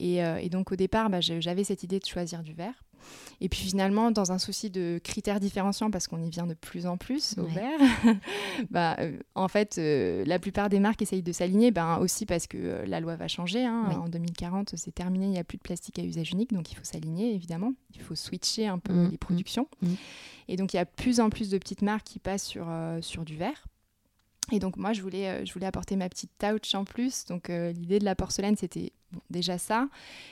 [0.00, 2.82] Et, et donc au départ, bah, j'avais cette idée de choisir du verre.
[3.40, 6.86] Et puis finalement, dans un souci de critères différenciants, parce qu'on y vient de plus
[6.86, 7.80] en plus au verre,
[8.70, 12.46] bah, euh, en fait, euh, la plupart des marques essayent de s'aligner, ben, aussi parce
[12.46, 13.64] que euh, la loi va changer.
[13.64, 14.00] Hein.
[14.00, 16.74] En 2040, c'est terminé, il n'y a plus de plastique à usage unique, donc il
[16.76, 17.72] faut s'aligner, évidemment.
[17.94, 19.68] Il faut switcher un peu mmh, les mmh, productions.
[19.82, 19.88] Mmh.
[20.48, 22.66] Et donc, il y a plus en plus de petites marques qui passent sur,
[23.00, 23.66] sur du verre.
[24.50, 27.24] Et donc moi, je voulais, euh, je voulais apporter ma petite touch en plus.
[27.26, 28.92] Donc euh, l'idée de la porcelaine, c'était
[29.30, 29.88] déjà ça.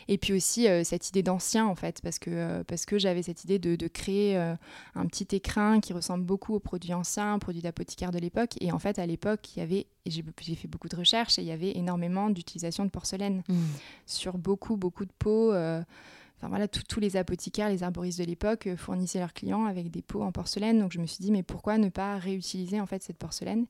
[0.08, 3.44] Et puis aussi euh, cette idée d'ancien, en fait, parce que, parce que j'avais cette
[3.44, 8.10] idée de, de créer un petit écrin qui ressemble beaucoup aux produits anciens, produits d'apothicaire
[8.10, 8.54] de l'époque.
[8.60, 11.48] Et en fait, à l'époque, il y avait, j'ai fait beaucoup de recherches, et il
[11.48, 13.54] y avait énormément d'utilisation de porcelaine mmh.
[14.06, 15.52] sur beaucoup, beaucoup de pots.
[16.40, 20.00] Enfin voilà, tous les apothicaires, les arboristes de l'époque euh, fournissaient leurs clients avec des
[20.00, 20.78] pots en porcelaine.
[20.80, 23.66] Donc je me suis dit, mais pourquoi ne pas réutiliser en fait cette porcelaine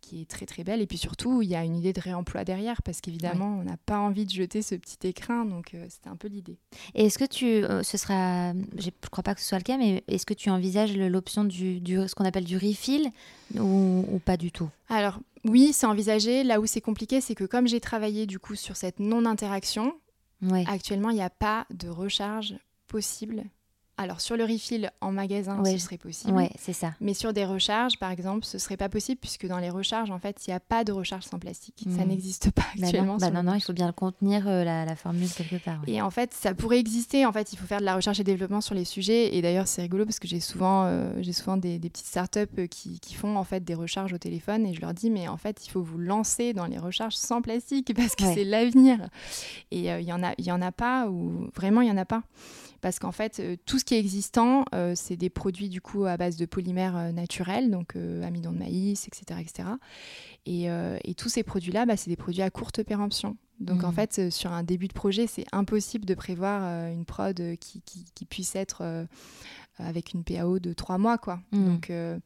[0.00, 0.80] qui est très très belle?
[0.80, 3.76] Et puis surtout il y a une idée de réemploi derrière parce qu'évidemment on n'a
[3.76, 5.44] pas envie de jeter ce petit écrin.
[5.44, 6.58] Donc euh, c'était un peu l'idée.
[6.96, 9.62] Et est-ce que tu euh, ce sera je ne crois pas que ce soit le
[9.62, 13.10] cas mais est-ce que tu envisages l'option du, du, ce qu'on appelle du refill
[13.54, 14.68] ou, ou pas du tout?
[14.88, 16.42] Alors oui c'est envisagé.
[16.42, 19.24] Là où c'est compliqué c'est que comme j'ai travaillé du coup sur cette non
[20.66, 22.54] Actuellement, il n'y a pas de recharge
[22.88, 23.44] possible
[23.98, 26.32] alors sur le refill en magasin, ce serait possible.
[26.32, 26.94] Oui, c'est ça.
[27.00, 30.18] Mais sur des recharges, par exemple, ce serait pas possible puisque dans les recharges, en
[30.18, 31.84] fait, il n'y a pas de recharge sans plastique.
[31.84, 32.08] Ça hmm.
[32.08, 33.18] n'existe pas bah actuellement.
[33.18, 35.82] Bah non, non, il faut bien le contenir euh, la, formule quelque part.
[35.86, 37.26] Et en fait, ça pourrait exister.
[37.26, 39.36] En fait, il faut faire de la recherche et développement sur les sujets.
[39.36, 42.66] Et d'ailleurs, c'est rigolo parce que j'ai souvent, euh, j'ai souvent des, petites startups euh,
[42.66, 45.36] qui, qui font en fait des recharges au téléphone et je leur dis mais en
[45.36, 49.10] fait, il faut vous lancer dans les recharges sans plastique parce que c'est l'avenir.
[49.70, 51.98] Et il y en a, il y en a pas ou vraiment il y en
[51.98, 52.22] a pas
[52.82, 56.04] parce qu'en fait, euh, tout ce qui est existant, euh, c'est des produits du coup
[56.04, 59.40] à base de polymères euh, naturels, donc amidon de maïs, etc.
[59.40, 59.68] etc.
[60.44, 60.66] Et,
[61.04, 63.36] et tous ces produits-là, bah, c'est des produits à courte péremption.
[63.60, 63.94] Donc en mmh.
[63.94, 68.24] fait, sur un début de projet, c'est impossible de prévoir une prod qui, qui, qui
[68.24, 69.06] puisse être
[69.78, 71.18] avec une PAO de trois mois.
[71.18, 71.40] Quoi.
[71.52, 71.64] Mm.
[71.64, 72.18] Donc, euh,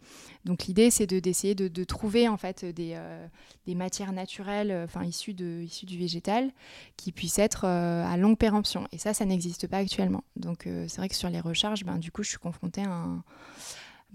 [0.44, 3.26] donc l'idée, c'est d'essayer de, de, trouver en fait des, euh,
[3.66, 6.50] des matières naturelles euh, enfin issues, de, issues du végétal
[6.96, 8.86] qui puissent être à longue péremption.
[8.92, 10.24] Et ça, ça n'existe pas actuellement.
[10.36, 13.24] Donc c'est vrai que sur les recharges, ben, du coup, je suis confrontée à un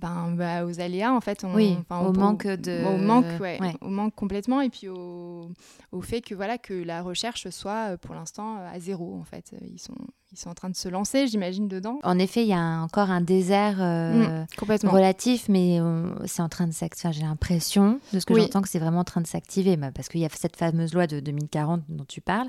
[0.02, 4.16] ben, bah, aux aléas en fait oui, au, manque de au manque ouais, au manque
[4.16, 5.52] complètement et puis au,
[5.92, 9.54] au, fait que voilà que la recherche soit pour l'instant à zéro en fait.
[9.62, 9.96] Ils sont
[10.34, 12.00] ils sont en train de se lancer j'imagine dedans.
[12.04, 15.80] En effet il y a encore un désert euh, mmh, relatif mais
[16.26, 19.06] c'est en train de s'activer j'ai l'impression de ce que j'entends que c'est vraiment en
[19.06, 22.48] train de s'activer parce qu'il y a cette fameuse loi de 2040 dont tu parles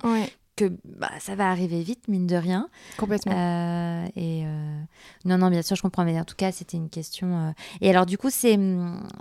[0.56, 2.68] que bah, ça va arriver vite, mine de rien.
[2.98, 3.32] Complètement.
[3.34, 4.80] Euh, et euh,
[5.24, 7.48] non, non, bien sûr, je comprends, mais en tout cas, c'était une question.
[7.48, 7.50] Euh.
[7.80, 8.58] Et alors, du coup, ces,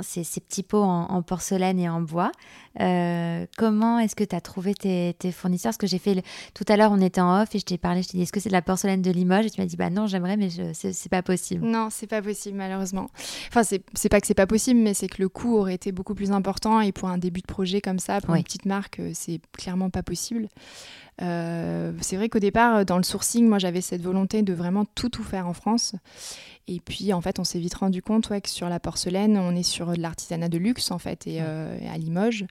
[0.02, 2.32] ces, ces petits pots en, porcelaine et en bois,
[3.58, 5.70] comment est-ce que tu as trouvé tes, tes fournisseurs?
[5.70, 6.24] Parce que j'ai fait.
[6.54, 8.34] Tout à l'heure, on était en off et je t'ai parlé, je t'ai dit, est-ce
[8.34, 9.46] que c'est de la porcelaine de Limoges?
[9.46, 11.66] Et tu m'as dit, bah non, j'aimerais, mais c'est pas possible.
[11.66, 13.08] Non, c'est pas possible, malheureusement.
[13.48, 16.16] Enfin, c'est pas que c'est pas possible, mais c'est que le coût aurait été beaucoup
[16.16, 16.82] plus important.
[16.82, 20.04] Et pour un début de projet comme ça, pour une petite marque, c'est clairement pas
[20.04, 20.50] possible.
[21.22, 25.10] Euh, c'est vrai qu'au départ, dans le sourcing, moi j'avais cette volonté de vraiment tout
[25.10, 25.96] tout faire en France.
[26.68, 29.56] Et puis en fait, on s'est vite rendu compte ouais, que sur la porcelaine, on
[29.56, 32.46] est sur de l'artisanat de luxe en fait, et euh, à Limoges.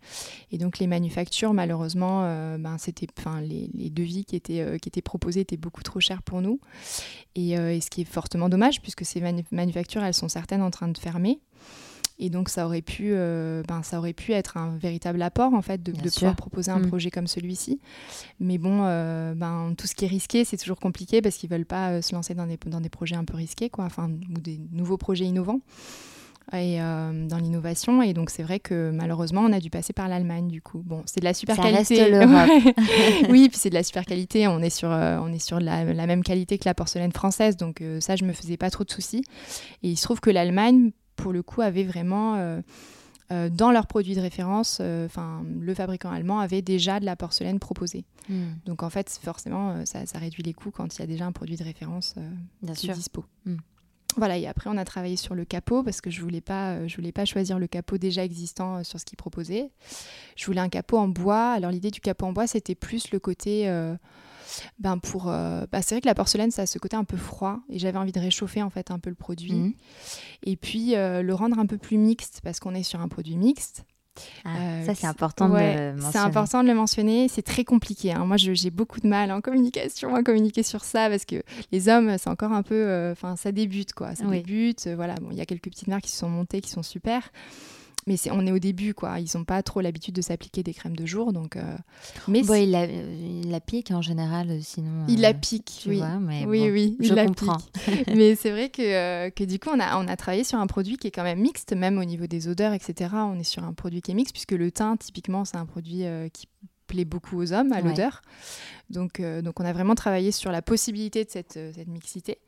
[0.53, 3.07] Et donc les manufactures, malheureusement, euh, ben, c'était,
[3.43, 6.61] les, les, devis qui étaient, qui étaient proposés étaient beaucoup trop chers pour nous.
[7.35, 10.89] Et, et ce qui est fortement dommage, puisque ces manufactures, elles sont certaines en train
[10.89, 11.41] de fermer.
[12.23, 15.63] Et donc ça aurait pu, euh, ben, ça aurait pu être un véritable apport en
[15.63, 16.89] fait de, pouvoir proposer un mm.
[16.89, 17.81] projet comme celui-ci.
[18.39, 21.65] Mais bon, euh, ben, tout ce qui est risqué, c'est toujours compliqué parce qu'ils veulent
[21.65, 24.39] pas euh, se lancer dans des, dans des projets un peu risqués, quoi, enfin, ou
[24.39, 25.61] des nouveaux projets innovants.
[26.53, 28.03] Et dans l'innovation.
[28.03, 30.83] Et donc c'est vrai que malheureusement on a dû passer par l'Allemagne du coup.
[30.85, 32.03] Bon c'est de la super ça qualité.
[32.03, 32.27] reste
[33.31, 34.49] oui puis c'est de la super qualité.
[34.49, 37.57] On est sur on est sur la, la, même qualité que la porcelaine française.
[37.57, 39.23] Donc ça je me faisais pas trop de soucis.
[39.85, 42.61] Et il se trouve que l'Allemagne pour le coup, avaient vraiment, euh,
[43.31, 47.17] euh, dans leurs produits de référence, euh, enfin, le fabricant allemand avait déjà de la
[47.17, 48.05] porcelaine proposée.
[48.29, 48.49] Hmm.
[48.67, 51.57] Donc en fait, forcément, ça, réduit les coûts quand il y a déjà un produit
[51.57, 52.15] de référence
[52.75, 53.25] qui est dispo.
[53.45, 53.57] Hmm.
[54.17, 56.97] Voilà, et après on a travaillé sur le capot parce que je voulais pas, je
[56.97, 59.71] voulais pas choisir le capot déjà existant sur ce qu'ils proposaient.
[60.35, 61.53] Je voulais un capot en bois.
[61.53, 63.69] Alors l'idée du capot en bois, c'était plus le côté
[64.79, 67.17] ben pour, euh, bah, c'est vrai que la porcelaine, ça a ce côté un peu
[67.17, 69.53] froid et j'avais envie de réchauffer en fait un peu le produit.
[69.53, 69.75] Mhm.
[70.45, 73.37] Et puis euh, le rendre un peu plus mixte parce qu'on est sur un produit
[73.37, 73.85] mixte.
[74.45, 76.13] Ah, ça, c'est important de le mentionner.
[76.13, 77.29] C'est important de le mentionner.
[77.29, 78.13] C'est très compliqué.
[78.13, 78.27] Hein.
[78.27, 81.37] Moi, j'ai beaucoup de mal en communication à communiquer sur ça parce que
[81.73, 83.11] les hommes, c'est encore un peu.
[83.13, 84.15] Enfin, ça débute, quoi.
[84.15, 84.89] Ça débute.
[84.89, 85.15] voilà.
[85.15, 87.31] Bon, il y a quelques petites marques qui se sont montées, qui sont super
[88.07, 89.21] mais on est au début, quoi.
[89.21, 91.57] Ils n'ont pas trop l'habitude de s'appliquer des crèmes de jour, donc.
[91.57, 91.77] Euh,
[92.29, 95.05] mais il, la, il, la, pique en général, sinon.
[95.09, 96.01] Il la euh, pique, oui.
[96.47, 97.59] oui, oui, je comprends.
[98.15, 100.67] mais c'est vrai que, euh, que du coup, on a, on a travaillé sur un
[100.67, 103.11] produit qui est quand même mixte, même au niveau des odeurs, etc.
[103.15, 106.05] On est sur un produit qui est mixte, puisque le thym, typiquement, c'est un produit
[106.33, 106.49] qui
[106.87, 108.23] plaît beaucoup aux hommes à l'odeur.
[108.89, 112.39] Donc, donc, on a vraiment travaillé sur la possibilité de cette, cette mixité.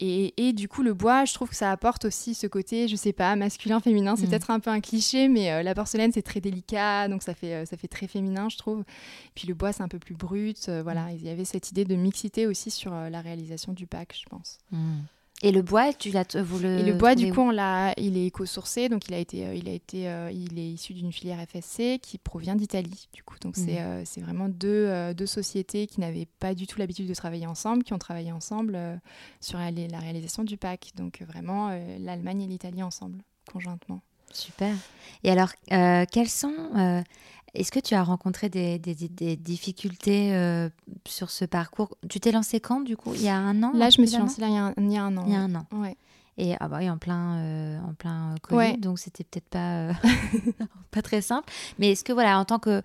[0.00, 3.12] Et, du coup, le bois, je trouve que ça apporte aussi ce côté, je sais
[3.12, 4.16] pas, masculin, féminin.
[4.16, 4.30] C'est mm.
[4.30, 7.54] peut-être un peu un cliché, mais euh, la porcelaine, c'est très délicat, donc ça fait,
[7.54, 8.84] euh, ça fait très féminin, je trouve.
[9.34, 10.68] Puis le bois, c'est un peu plus brut.
[10.68, 11.16] Euh, voilà, mm.
[11.16, 14.58] il y avait cette idée de mixité aussi sur la réalisation du pack, je pense.
[14.72, 15.00] Mm.
[15.42, 16.78] Et le bois, tu l'as, vous le.
[16.78, 19.54] Et le bois, du coup, on l'a, il est éco-sourcé, donc il a été, euh,
[19.54, 23.36] il a été, euh, il est issu d'une filière FSC qui provient d'Italie, du coup.
[23.40, 23.78] Donc c'est, mhm.
[23.78, 27.84] euh, c'est vraiment deux, deux, sociétés qui n'avaient pas du tout l'habitude de travailler ensemble,
[27.84, 29.00] qui ont travaillé ensemble
[29.40, 30.90] sur la, la, réalisation du pack.
[30.96, 31.70] Donc vraiment,
[32.00, 33.22] l'Allemagne et l'Italie ensemble,
[33.52, 34.00] conjointement.
[34.32, 34.74] Super.
[35.22, 37.04] Et alors, quels sont
[37.54, 40.68] est-ce que tu as rencontré des, difficultés euh,
[41.06, 41.96] sur ce parcours?
[42.08, 43.12] Tu t'es lancé quand, du coup?
[43.14, 44.74] Il y a un an Là, je me suis lancée là, il, y a un,
[44.76, 45.24] il y a un an.
[45.26, 45.66] Il y a un an.
[45.72, 45.96] Ouais.
[46.40, 49.92] Et ah bah en plein, euh, en plein Covid, donc c'était peut-être pas, euh,
[50.92, 51.52] pas très simple.
[51.80, 52.80] Mais est-ce que, voilà, en tant que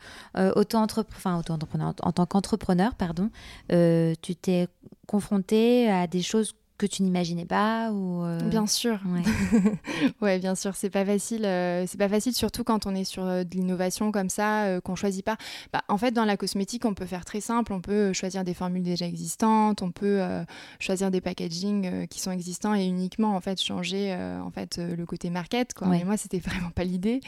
[0.56, 3.30] auto-entrepreneur, auto-entrepreneur, en tant qu'entrepreneur, pardon,
[3.70, 4.68] tu t'es
[5.06, 9.00] confronté à des choses que tu n'imaginais pas ou euh, Bien sûr.
[10.22, 10.40] Ouais.
[10.40, 11.46] bien sûr, c'est pas facile.
[11.46, 14.96] Euh, c'est pas facile, surtout quand on est sur euh, de l'innovation comme ça, qu'on
[14.96, 15.38] choisit pas.
[15.72, 17.72] Bah, en fait, dans la cosmétique, on peut faire très simple.
[17.74, 19.82] On peut choisir des formules déjà existantes.
[19.82, 20.22] On peut
[20.80, 25.30] choisir des packaging qui sont existants et uniquement en fait changer en fait le côté
[25.30, 25.74] market.
[25.74, 25.88] Quoi.
[25.88, 27.22] Mais moi, c'était vraiment pas l'idée.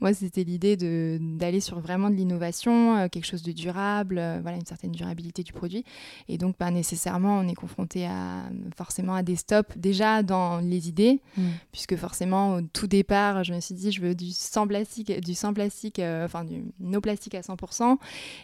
[0.00, 4.66] Moi, c'était l'idée de d'aller sur vraiment de l'innovation, quelque chose de durable, voilà, une
[4.66, 5.84] certaine durabilité du produit.
[6.28, 8.44] Et donc, pas nécessairement, on est confronté à
[8.76, 11.42] forcément à des stops déjà dans les idées, mm.
[11.72, 15.34] puisque forcément au tout départ, je me suis dit je veux du sans plastique, du
[15.34, 17.98] sans plastique, euh, enfin du no plastique à 100%,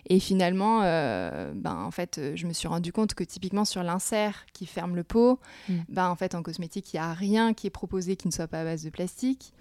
[0.08, 4.46] et finalement, euh, ben en fait, je me suis rendu compte que typiquement sur l'insert
[4.52, 5.74] qui ferme le pot, mm.
[5.88, 8.48] ben en fait en cosmétique il y a rien qui est proposé qui ne soit
[8.48, 9.52] pas à base de plastique.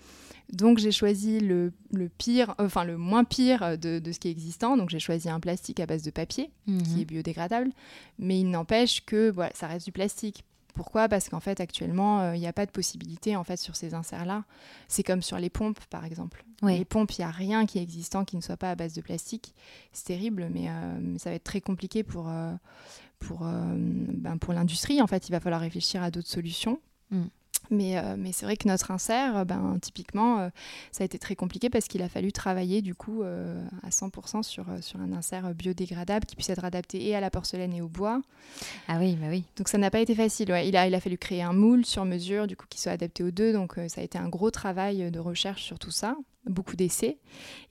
[0.52, 1.74] Donc j'ai choisi le,
[2.18, 4.78] pire, enfin le moins pire de, ce qui est existant.
[4.78, 7.02] Donc j'ai choisi un plastique à base de papier qui mm-hmm.
[7.02, 7.72] est biodégradable,
[8.18, 10.46] mais il n'empêche que voilà, ça reste du plastique.
[10.78, 11.10] Pourquoi?
[11.10, 13.96] Parce qu'en fait, actuellement, euh, il n'y a pas de possibilité en fait sur ces
[13.96, 14.44] inserts-là.
[14.88, 16.46] C'est comme sur les pompes, par exemple.
[16.62, 18.94] Les pompes, il n'y a rien qui est existant qui ne soit pas à base
[18.94, 19.56] de plastique.
[19.92, 22.54] C'est terrible, mais, euh, ça va être très compliqué pour, euh,
[23.18, 25.02] pour, ben, pour l'industrie.
[25.02, 26.80] En fait, il va falloir réfléchir à d'autres solutions.
[27.10, 27.24] Mm.
[27.70, 30.50] Mais, euh, mais c'est vrai que notre insert, euh, ben, typiquement, euh,
[30.92, 34.66] ça a été très compliqué parce qu'il a fallu travailler du coup à 100% sur,
[34.82, 38.22] sur un insert biodégradable qui puisse être adapté et à la porcelaine et au bois.
[38.88, 39.44] Ah oui, bah oui.
[39.58, 40.52] Donc ça n'a pas été facile.
[40.52, 40.68] Ouais.
[40.68, 43.24] Il, a, il a fallu créer un moule sur mesure du coup qui soit adapté
[43.24, 43.54] aux deux.
[43.54, 46.16] Donc ça a été un gros travail de recherche sur tout ça
[46.50, 47.18] beaucoup d'essais.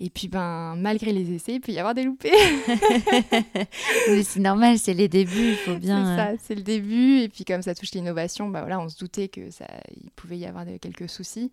[0.01, 2.31] Et puis, ben, malgré les essais, il peut y avoir des loupés.
[4.23, 6.05] c'est normal, c'est les débuts, il faut bien.
[6.05, 7.21] C'est ça, euh, c'est le début.
[7.21, 10.39] Et puis, comme ça touche l'innovation, ben, voilà, on se doutait que ça, il pouvait
[10.39, 11.51] y avoir quelques soucis.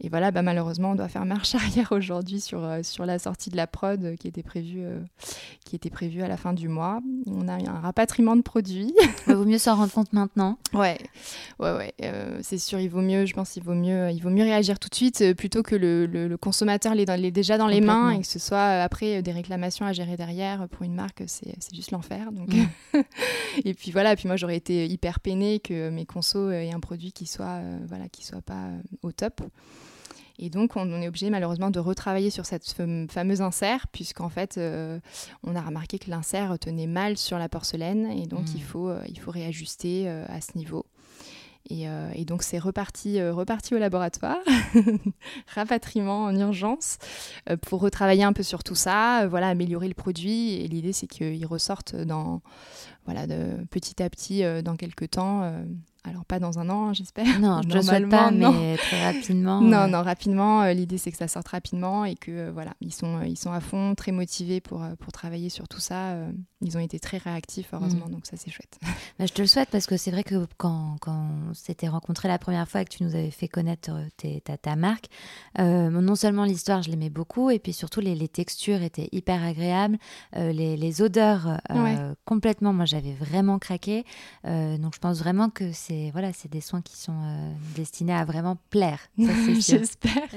[0.00, 3.50] Et voilà, bah, malheureusement, on doit faire marche arrière aujourd'hui sur, euh, sur la sortie
[3.50, 5.00] de la prod euh, qui était prévue euh,
[5.64, 7.00] qui était prévue à la fin du mois.
[7.26, 8.94] On a eu un rapatriement de produits.
[9.26, 10.56] Il vaut mieux s'en rendre compte maintenant.
[10.72, 10.98] Ouais,
[11.58, 11.94] ouais, ouais.
[12.42, 14.88] c'est sûr, il vaut mieux, je pense, il vaut mieux, il vaut mieux réagir tout
[14.88, 18.38] de suite plutôt que le, le, consommateur l'ait déjà dans les mains et que ce
[18.38, 22.32] soit après des réclamations à gérer derrière pour une marque, c'est juste l'enfer.
[22.32, 23.00] Donc, mm.
[23.64, 27.12] et puis voilà, puis moi j'aurais été hyper peinée que mes consos aient un produit
[27.12, 28.68] qui soit, voilà, qui soit pas
[29.02, 29.42] au top.
[30.38, 32.64] Et donc, on, est obligé malheureusement de retravailler sur cette
[33.10, 35.00] fameuse insert, puisqu'en fait, euh,
[35.42, 39.02] on a remarqué que l'insert tenait mal sur la porcelaine, et donc il, faut, euh,
[39.08, 40.86] il faut réajuster euh, à ce niveau.
[41.70, 41.84] Et,
[42.24, 44.38] donc c'est reparti, reparti au laboratoire,
[45.48, 46.96] rapatriement en urgence,
[47.60, 50.54] pour retravailler un peu sur tout ça, voilà, améliorer le produit.
[50.54, 52.40] Et l'idée c'est qu'il ressorte dans,
[53.04, 55.42] voilà, de, petit à petit dans quelques temps
[56.08, 57.38] alors pas dans un an, j'espère.
[57.40, 59.60] Non, je ne souhaite pas, mais très rapidement.
[59.60, 60.62] non, non, rapidement.
[60.62, 63.38] Euh, l'idée c'est que ça sorte rapidement et que euh, voilà, ils sont, euh, ils
[63.38, 66.16] sont à fond, très motivés pour, pour travailler sur tout ça.
[66.60, 68.12] ils ont été très réactifs, heureusement, mm.
[68.12, 68.78] donc ça c'est chouette.
[69.18, 72.28] Bah, je te le souhaite parce que c'est vrai que quand, quand on s'était rencontrés
[72.28, 73.90] la première fois et que tu nous avais fait connaître
[74.44, 75.06] ta, ta, marque,
[75.58, 79.98] non seulement l'histoire je l'aimais beaucoup et puis surtout les, les, textures étaient hyper agréables,
[80.36, 81.60] les, les, odeurs
[82.26, 84.04] complètement, moi j'avais vraiment craqué.
[84.44, 88.24] donc je pense vraiment que c'est voilà, c'est des soins qui sont euh, destinés à
[88.24, 89.00] vraiment plaire.
[89.18, 90.28] J'espère.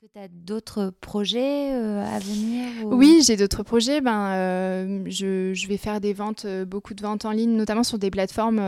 [0.00, 4.00] tu as d'autres projets euh, à venir Oui, j'ai d'autres projets.
[4.00, 7.98] Ben, euh, je, je, vais faire des ventes, beaucoup de ventes en ligne, notamment sur
[7.98, 8.60] des plateformes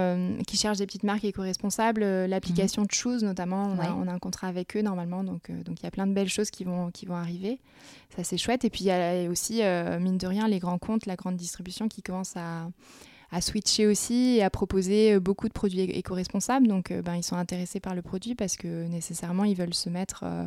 [0.46, 2.02] qui cherchent des petites marques éco-responsables.
[2.02, 5.24] L'application de Choose, notamment, on, a, on, a, un contrat avec eux normalement.
[5.24, 7.60] Donc, donc il y a plein de belles choses qui vont, qui vont arriver.
[8.16, 8.64] Ça, c'est chouette.
[8.64, 9.62] Et puis, il y a aussi,
[10.00, 12.68] mine de rien, les grands comptes, la grande distribution qui commence à
[13.32, 16.66] à switcher aussi et à proposer euh, beaucoup de produits éco-responsables.
[16.66, 19.88] Donc, euh, ben, ils sont intéressés par le produit parce que nécessairement, ils veulent se
[19.88, 20.46] mettre euh,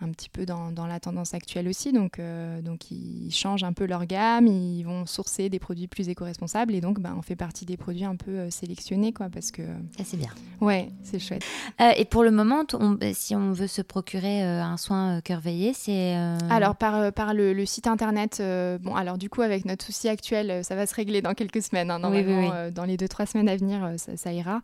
[0.00, 1.92] un petit peu dans, dans, la tendance actuelle aussi.
[1.92, 6.08] Donc, euh, donc ils changent un peu leur gamme, ils vont sourcer des produits plus
[6.08, 9.50] éco-responsables et donc ben, on fait partie des produits un peu euh, sélectionnés quoi, parce
[9.50, 9.62] que...
[9.96, 10.30] Ça c'est bien.
[10.60, 11.42] Ouais, c'est chouette.
[11.80, 12.64] Euh, et pour le moment,
[13.12, 16.14] si on veut se procurer un soin cœur veillé, c'est...
[16.50, 18.40] Alors par, par le, site internet,
[18.80, 21.90] bon alors du coup avec notre souci actuel, ça va se régler dans quelques semaines.
[21.90, 24.60] Hein, normalement, dans les deux trois semaines à venir, ça, ça ira.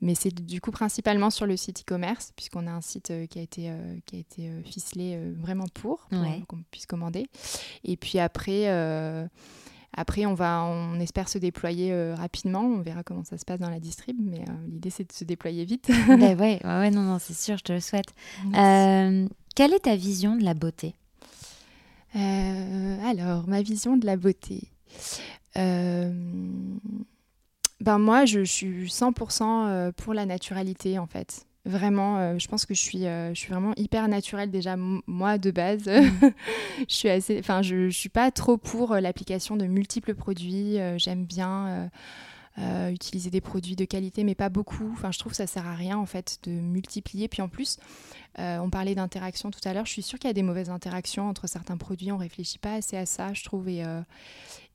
[0.00, 3.42] Mais c'est du coup principalement sur le site e-commerce puisqu'on a un site qui a
[3.42, 3.70] été,
[4.06, 4.50] qui a été
[4.96, 7.26] euh, vraiment pour, pour qu'on puisse commander.
[7.84, 9.26] Et puis après, euh,
[9.96, 12.62] après on, va, on espère se déployer euh, rapidement.
[12.62, 15.64] On verra comment ça se passe dans la distrib, mais l'idée c'est de se déployer
[15.64, 15.90] vite.
[16.08, 18.14] ben ouais, ouais, non, non, c'est sûr, je te le souhaite.
[19.54, 20.94] quelle est ta vision de la beauté?
[22.14, 24.62] Alors, ma vision de la beauté.
[25.54, 26.12] Ben
[27.98, 31.46] moi, je, je suis 100% pour la naturalité en fait.
[31.68, 34.74] Vraiment, euh, je pense que je suis, euh, je suis vraiment hyper naturelle déjà,
[35.06, 35.86] moi de base.
[35.86, 36.30] Mm.
[36.88, 40.78] je suis assez, enfin, je, je suis pas trop pour euh, l'application de multiples produits.
[40.96, 41.90] J'aime bien
[42.92, 44.90] utiliser des produits de qualité, mais pas beaucoup.
[44.92, 47.28] Enfin, je trouve que ça sert à rien en fait de multiplier.
[47.28, 47.78] Puis en plus,
[48.36, 49.86] on parlait d'interaction tout à l'heure.
[49.86, 52.12] Je suis sûre qu'il y a des mauvaises interactions entre certains produits.
[52.12, 53.68] On réfléchit pas assez à ça, je trouve.
[53.68, 53.84] Et,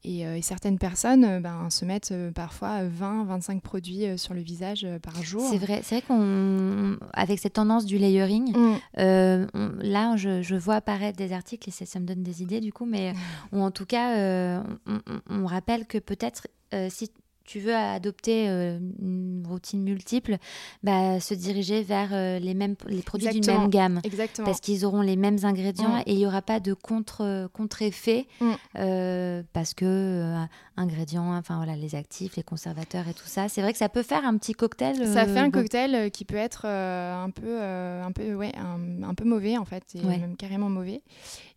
[0.06, 4.42] euh, et, certaines personnes euh, ben, se mettent euh, parfois 20, 25 produits sur le
[4.42, 5.48] visage par jour.
[5.50, 9.48] C'est vrai, c'est vrai qu'on, avec cette tendance du layering, mm.
[9.82, 13.14] là, je, vois apparaître des articles et ça, me donne des idées du coup, mais
[13.14, 13.18] mm.
[13.54, 16.48] ou en tout cas, on, on, rappelle que peut-être
[16.90, 17.10] si
[17.46, 20.38] tu veux adopter euh, une routine multiple,
[20.82, 24.00] bah, se diriger vers euh, les, mêmes, les produits d'une même gamme.
[24.04, 24.46] Exactement.
[24.46, 26.04] Parce qu'ils auront les mêmes ingrédients mm.
[26.06, 28.52] et il n'y aura pas de contre, contre-effet mm.
[28.80, 30.34] euh, parce que
[30.78, 33.50] ingrédients, enfin voilà, les actifs, les conservateurs et tout ça.
[33.50, 35.06] C'est vrai que ça peut faire un petit cocktail.
[35.08, 39.58] ça fait un cocktail qui peut être un, peu, un, peu, ouais, un, peu mauvais
[39.58, 41.02] en fait, et même carrément mauvais.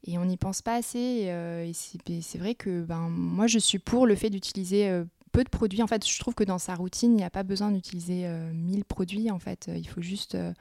[0.08, 0.98] Et on n'y pense pas assez.
[1.28, 5.82] et c'est vrai que ben, moi je suis pour le fait d'utiliser peu de produits.
[5.82, 8.80] En fait, je trouve que dans sa routine, il n'y a pas besoin d'utiliser 1000
[8.80, 9.30] euh, produits.
[9.30, 10.52] En fait, il faut juste euh,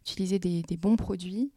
[0.00, 1.52] utiliser des, bons produits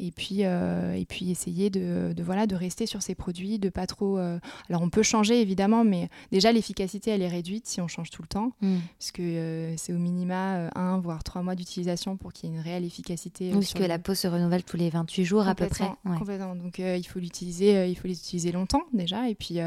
[0.00, 3.86] et puis euh, et puis essayer de, voilà de rester sur ces produits de pas
[3.86, 8.10] trop alors on peut changer évidemment mais déjà l'efficacité elle est réduite si on change
[8.10, 8.78] tout le temps mm.
[8.98, 12.62] parce que c'est au minima un voire trois mois d'utilisation pour qu'il y ait une
[12.62, 15.88] réelle efficacité parce que la peau se renouvelle tous les 28 jours à peu près
[16.18, 19.60] complètement donc il faut l'utiliser il faut les utiliser longtemps déjà et puis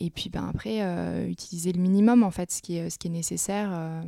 [0.00, 3.08] et puis ben, après, euh, utiliser le minimum, en fait, ce qui est, ce qui
[3.08, 3.70] est nécessaire.
[3.72, 4.02] Euh.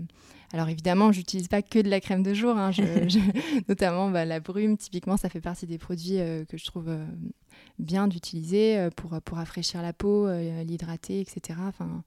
[0.52, 2.70] Alors évidemment, j'utilise pas que de la crème de jour, hein.
[3.68, 6.96] notamment bah, la brume, typiquement, ça fait partie des produits euh, que je trouve
[7.78, 10.28] bien d'utiliser pour, pour rafraîchir la peau,
[10.64, 11.58] l'hydrater, etc.
[11.68, 12.02] Enfin,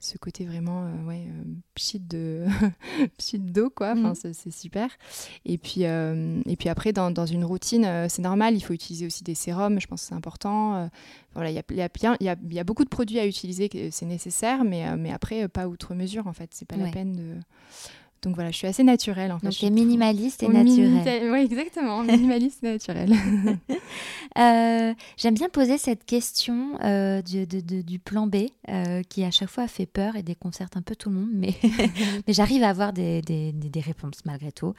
[0.00, 2.46] ce côté vraiment euh, ouais, euh, pchit de
[3.38, 3.92] d'eau quoi.
[3.92, 4.32] Enfin mm.
[4.32, 4.90] c'est super.
[5.44, 9.06] Et puis euh, et puis après dans, dans une routine c'est normal il faut utiliser
[9.06, 10.88] aussi des sérums je pense que c'est important
[11.34, 13.68] voilà il y a, y, a, y, a, y a beaucoup de produits à utiliser
[13.90, 16.50] c'est nécessaire mais mais après pas outre mesure en fait.
[16.52, 17.34] C'est pas la peine de
[18.22, 19.46] donc voilà, je suis assez naturelle en fait.
[19.46, 21.30] Donc minimaliste et naturelle.
[21.30, 23.12] Oui, exactement, minimaliste et naturelle.
[24.38, 29.48] Euh, j'aime bien poser cette question euh, du, du, plan B euh, qui à chaque
[29.48, 31.54] fois fait peur et déconcerte un peu tout le monde, mais,
[32.26, 34.74] mais j'arrive à avoir des, des, des, réponses malgré tout.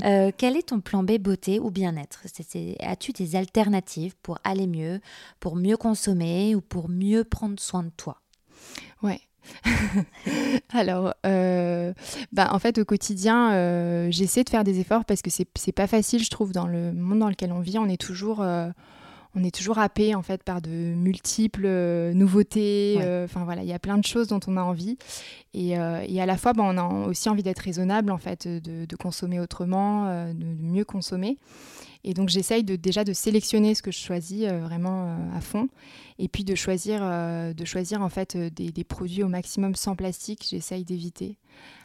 [0.00, 2.22] quel est ton plan B beauté ou bien-être?
[2.80, 5.00] As-tu des alternatives pour aller mieux,
[5.38, 8.20] pour mieux consommer ou pour mieux prendre soin de toi?
[9.02, 9.20] Ouais,
[10.72, 11.92] Alors, euh,
[12.32, 15.86] bah, en fait, au quotidien, euh, j'essaie de faire des efforts parce que c'est pas
[15.86, 17.78] facile, je trouve, dans le monde dans lequel on vit.
[17.78, 18.68] On est toujours, euh,
[19.34, 21.66] on est toujours happé en fait par de multiples
[22.14, 22.96] nouveautés.
[23.24, 24.96] Enfin voilà, il y a plein de choses dont on a envie.
[25.54, 28.84] Et, et à la fois, bah, on a aussi envie d'être raisonnable en fait, de,
[28.84, 31.38] de consommer autrement, de, mieux consommer.
[32.04, 35.40] Et donc j'essaye de, déjà de sélectionner ce que je choisis euh, vraiment euh, à
[35.40, 35.68] fond,
[36.18, 40.46] et puis de choisir, euh, de choisir en fait des, produits au maximum sans plastique.
[40.48, 41.38] J'essaye d'éviter.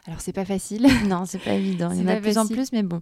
[0.06, 0.86] Alors c'est pas facile.
[1.08, 1.90] Non, c'est pas évident.
[1.92, 3.00] Il y en a de plus en plus, mais bon.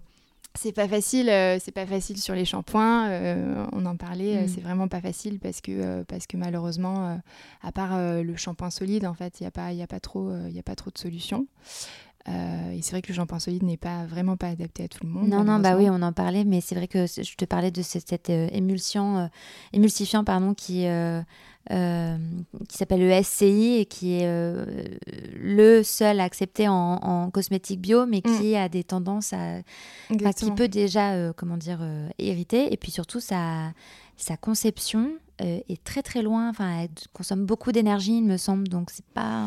[0.55, 1.27] C'est pas facile,
[1.61, 3.69] c'est pas facile sur les shampoings.
[3.73, 4.49] on en parlait, mm.
[4.49, 7.21] c'est vraiment pas facile parce que parce que malheureusement,
[7.61, 10.01] à part le shampoing solide, en fait, il y a pas il y a pas
[10.01, 11.47] trop il y a pas trop de solutions.
[12.29, 15.05] Euh, et c'est vrai que le shampoing solide n'est pas vraiment pas adapté à tout
[15.05, 15.29] le monde.
[15.29, 17.83] Non, non, bah oui, on en parlait, mais c'est vrai que je te parlais de
[17.83, 19.27] cette, euh, émulsion, euh,
[19.73, 20.87] émulsifiant pardon, qui,
[21.69, 24.27] qui s'appelle le SCI et qui est
[25.35, 28.39] le seul accepté en, en cosmétique bio, mais mm.
[28.39, 29.61] qui a des tendances à.
[30.33, 31.81] qui peut déjà, comment dire,
[32.19, 32.73] irriter.
[32.73, 33.73] Et puis surtout, sa,
[34.17, 36.49] sa conception euh, est très très loin.
[36.49, 38.69] Enfin, elle consomme beaucoup d'énergie, il me semble.
[38.69, 39.45] Donc c'est pas.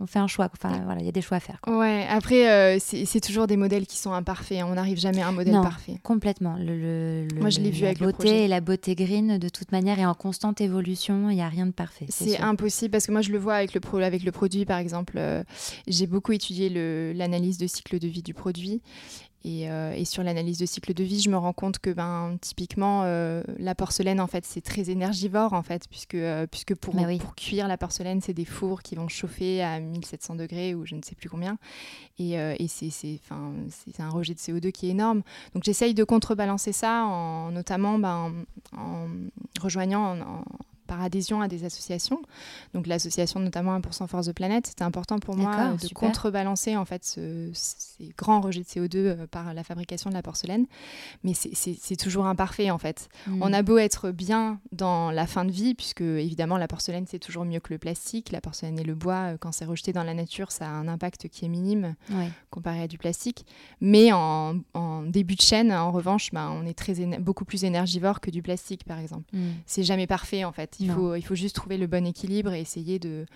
[0.00, 0.50] On fait un choix.
[0.52, 1.60] Enfin voilà, il y a des choix à faire.
[1.66, 2.06] Ouais.
[2.08, 4.60] Après, euh, c'est toujours des modèles qui sont imparfaits.
[4.60, 4.66] Hein.
[4.70, 5.98] On n'arrive jamais à un modèle parfait.
[6.02, 6.56] Complètement.
[6.58, 8.44] Le, Moi, je l'ai vu avec beauté le projet.
[8.44, 11.30] et la beauté green de toute manière est en constante évolution.
[11.30, 12.06] Il n'y a rien de parfait.
[12.08, 14.78] C'est impossible parce que moi je le vois avec le pro avec le produit par
[14.78, 15.14] exemple.
[15.16, 15.42] Euh,
[15.86, 16.68] j'ai beaucoup étudié
[17.14, 18.82] l'analyse de cycle de vie du produit
[19.46, 23.02] euh, et, sur l'analyse de cycle de vie, je me rends compte que ben, typiquement,
[23.04, 27.34] euh, la porcelaine, en fait, c'est très énergivore, en fait, puisque, euh, puisque pour, pour
[27.34, 31.02] cuire la porcelaine, c'est des fours qui vont chauffer à 1700 degrés ou je ne
[31.02, 31.58] sais plus combien.
[32.18, 33.20] Et, et c'est
[33.98, 35.22] un rejet de CO2 qui est énorme.
[35.54, 38.32] Donc j'essaye de contrebalancer ça, en, notamment ben,
[38.76, 39.08] en,
[39.60, 40.44] rejoignant en,
[40.86, 42.20] par adhésion à des associations.
[42.74, 47.04] Donc l'association notamment 1% Force de Planète, c'était important pour moi de contrebalancer en fait
[47.04, 50.66] ces grands rejets de CO2 euh, par la fabrication de la porcelaine.
[51.22, 53.08] Mais c'est toujours imparfait en fait.
[53.26, 53.42] Hmm.
[53.42, 57.18] On a beau être bien dans la fin de vie, puisque évidemment la porcelaine c'est
[57.18, 58.32] toujours mieux que le plastique.
[58.32, 60.88] La porcelaine et le bois, euh, quand c'est rejeté dans la nature, ça a un
[60.88, 61.94] impact qui est minime
[62.50, 63.46] comparé à du plastique.
[63.80, 64.54] Mais en,
[65.06, 68.84] début de chaîne, en revanche, bah, on est très beaucoup plus énergivore que du plastique
[68.84, 69.24] par exemple.
[69.32, 69.52] Hmm.
[69.66, 70.73] C'est jamais parfait en fait.
[70.80, 73.26] Il faut, il faut juste trouver le bon équilibre et essayer de,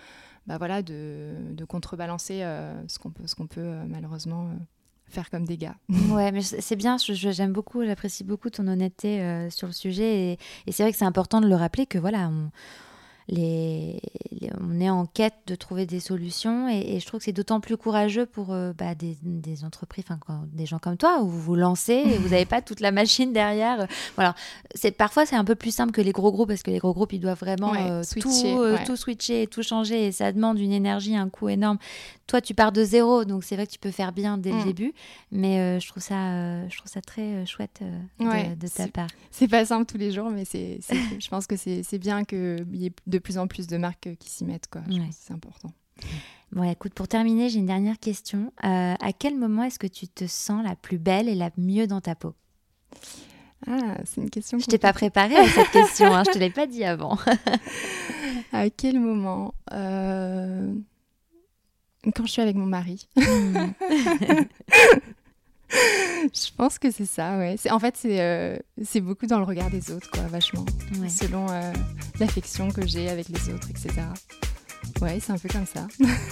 [0.47, 4.55] bah voilà, de, de contrebalancer euh, ce qu'on peut, ce qu'on peut euh, malheureusement euh,
[5.07, 5.71] faire comme dégâts.
[6.09, 10.71] Ouais, mais c'est bien, j'aime beaucoup, j'apprécie beaucoup ton honnêteté sur le sujet et, et
[10.71, 12.49] c'est vrai que c'est important de le rappeler que voilà, on,
[13.29, 13.99] les,
[14.59, 17.77] on est en quête de trouver des solutions et, je trouve que c'est d'autant plus
[17.77, 20.05] courageux pour euh, bah, des, des, entreprises,
[20.51, 23.31] des gens comme toi, où vous vous lancez et vous n'avez pas toute la machine
[23.31, 23.87] derrière.
[24.15, 24.35] Voilà.
[24.73, 26.93] C'est, parfois, c'est un peu plus simple que les gros groupes parce que les gros
[26.93, 30.59] groupes, ils doivent vraiment euh, switcher, tout, euh, tout switcher, tout changer et ça demande
[30.59, 31.77] une énergie, un coût énorme.
[32.27, 34.59] Toi, tu pars de zéro, donc c'est vrai que tu peux faire bien dès le
[34.59, 34.63] mm.
[34.63, 34.93] début,
[35.31, 37.81] mais je, trouve ça, je trouve ça très chouette
[38.19, 39.07] de, de, ta part.
[39.31, 40.79] C'est pas simple tous les jours, mais c'est,
[41.19, 44.29] je pense que c'est, bien qu'il y ait de plus en plus de marques qui
[44.29, 44.67] s'y mettent.
[44.67, 44.81] Quoi.
[45.11, 45.71] c'est important.
[46.51, 48.51] Bon, écoute, pour terminer, j'ai une dernière question.
[48.63, 51.85] Euh, à quel moment est-ce que tu te sens la plus belle et la mieux
[51.85, 52.33] dans ta peau?
[53.67, 54.57] Ah, c'est une question.
[54.57, 57.19] Je t'ai pas préparée à cette question, hein, je te l'ai pas dit avant.
[58.51, 60.73] à quel moment euh,
[62.15, 63.07] Quand je suis avec mon mari?
[66.33, 67.55] Je pense que c'est ça, ouais.
[67.69, 70.65] En fait, euh, c'est beaucoup dans le regard des autres, quoi, vachement.
[71.07, 71.71] Selon euh,
[72.19, 74.01] l'affection que j'ai avec les autres, etc.
[75.01, 75.87] Ouais, c'est un peu comme ça.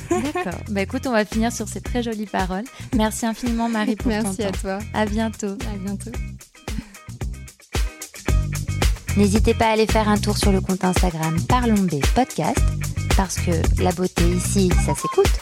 [0.10, 0.60] D'accord.
[0.70, 2.66] Bah écoute, on va finir sur ces très jolies paroles.
[2.96, 4.44] Merci infiniment, Marie, pour Merci ton temps.
[4.44, 4.80] Merci à toi.
[4.94, 5.58] À bientôt.
[5.74, 6.12] À bientôt.
[9.16, 12.62] N'hésitez pas à aller faire un tour sur le compte Instagram Parlons B Podcast,
[13.16, 15.40] parce que la beauté ici, ça s'écoute,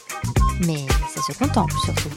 [0.65, 2.09] mais ça se contemple surtout.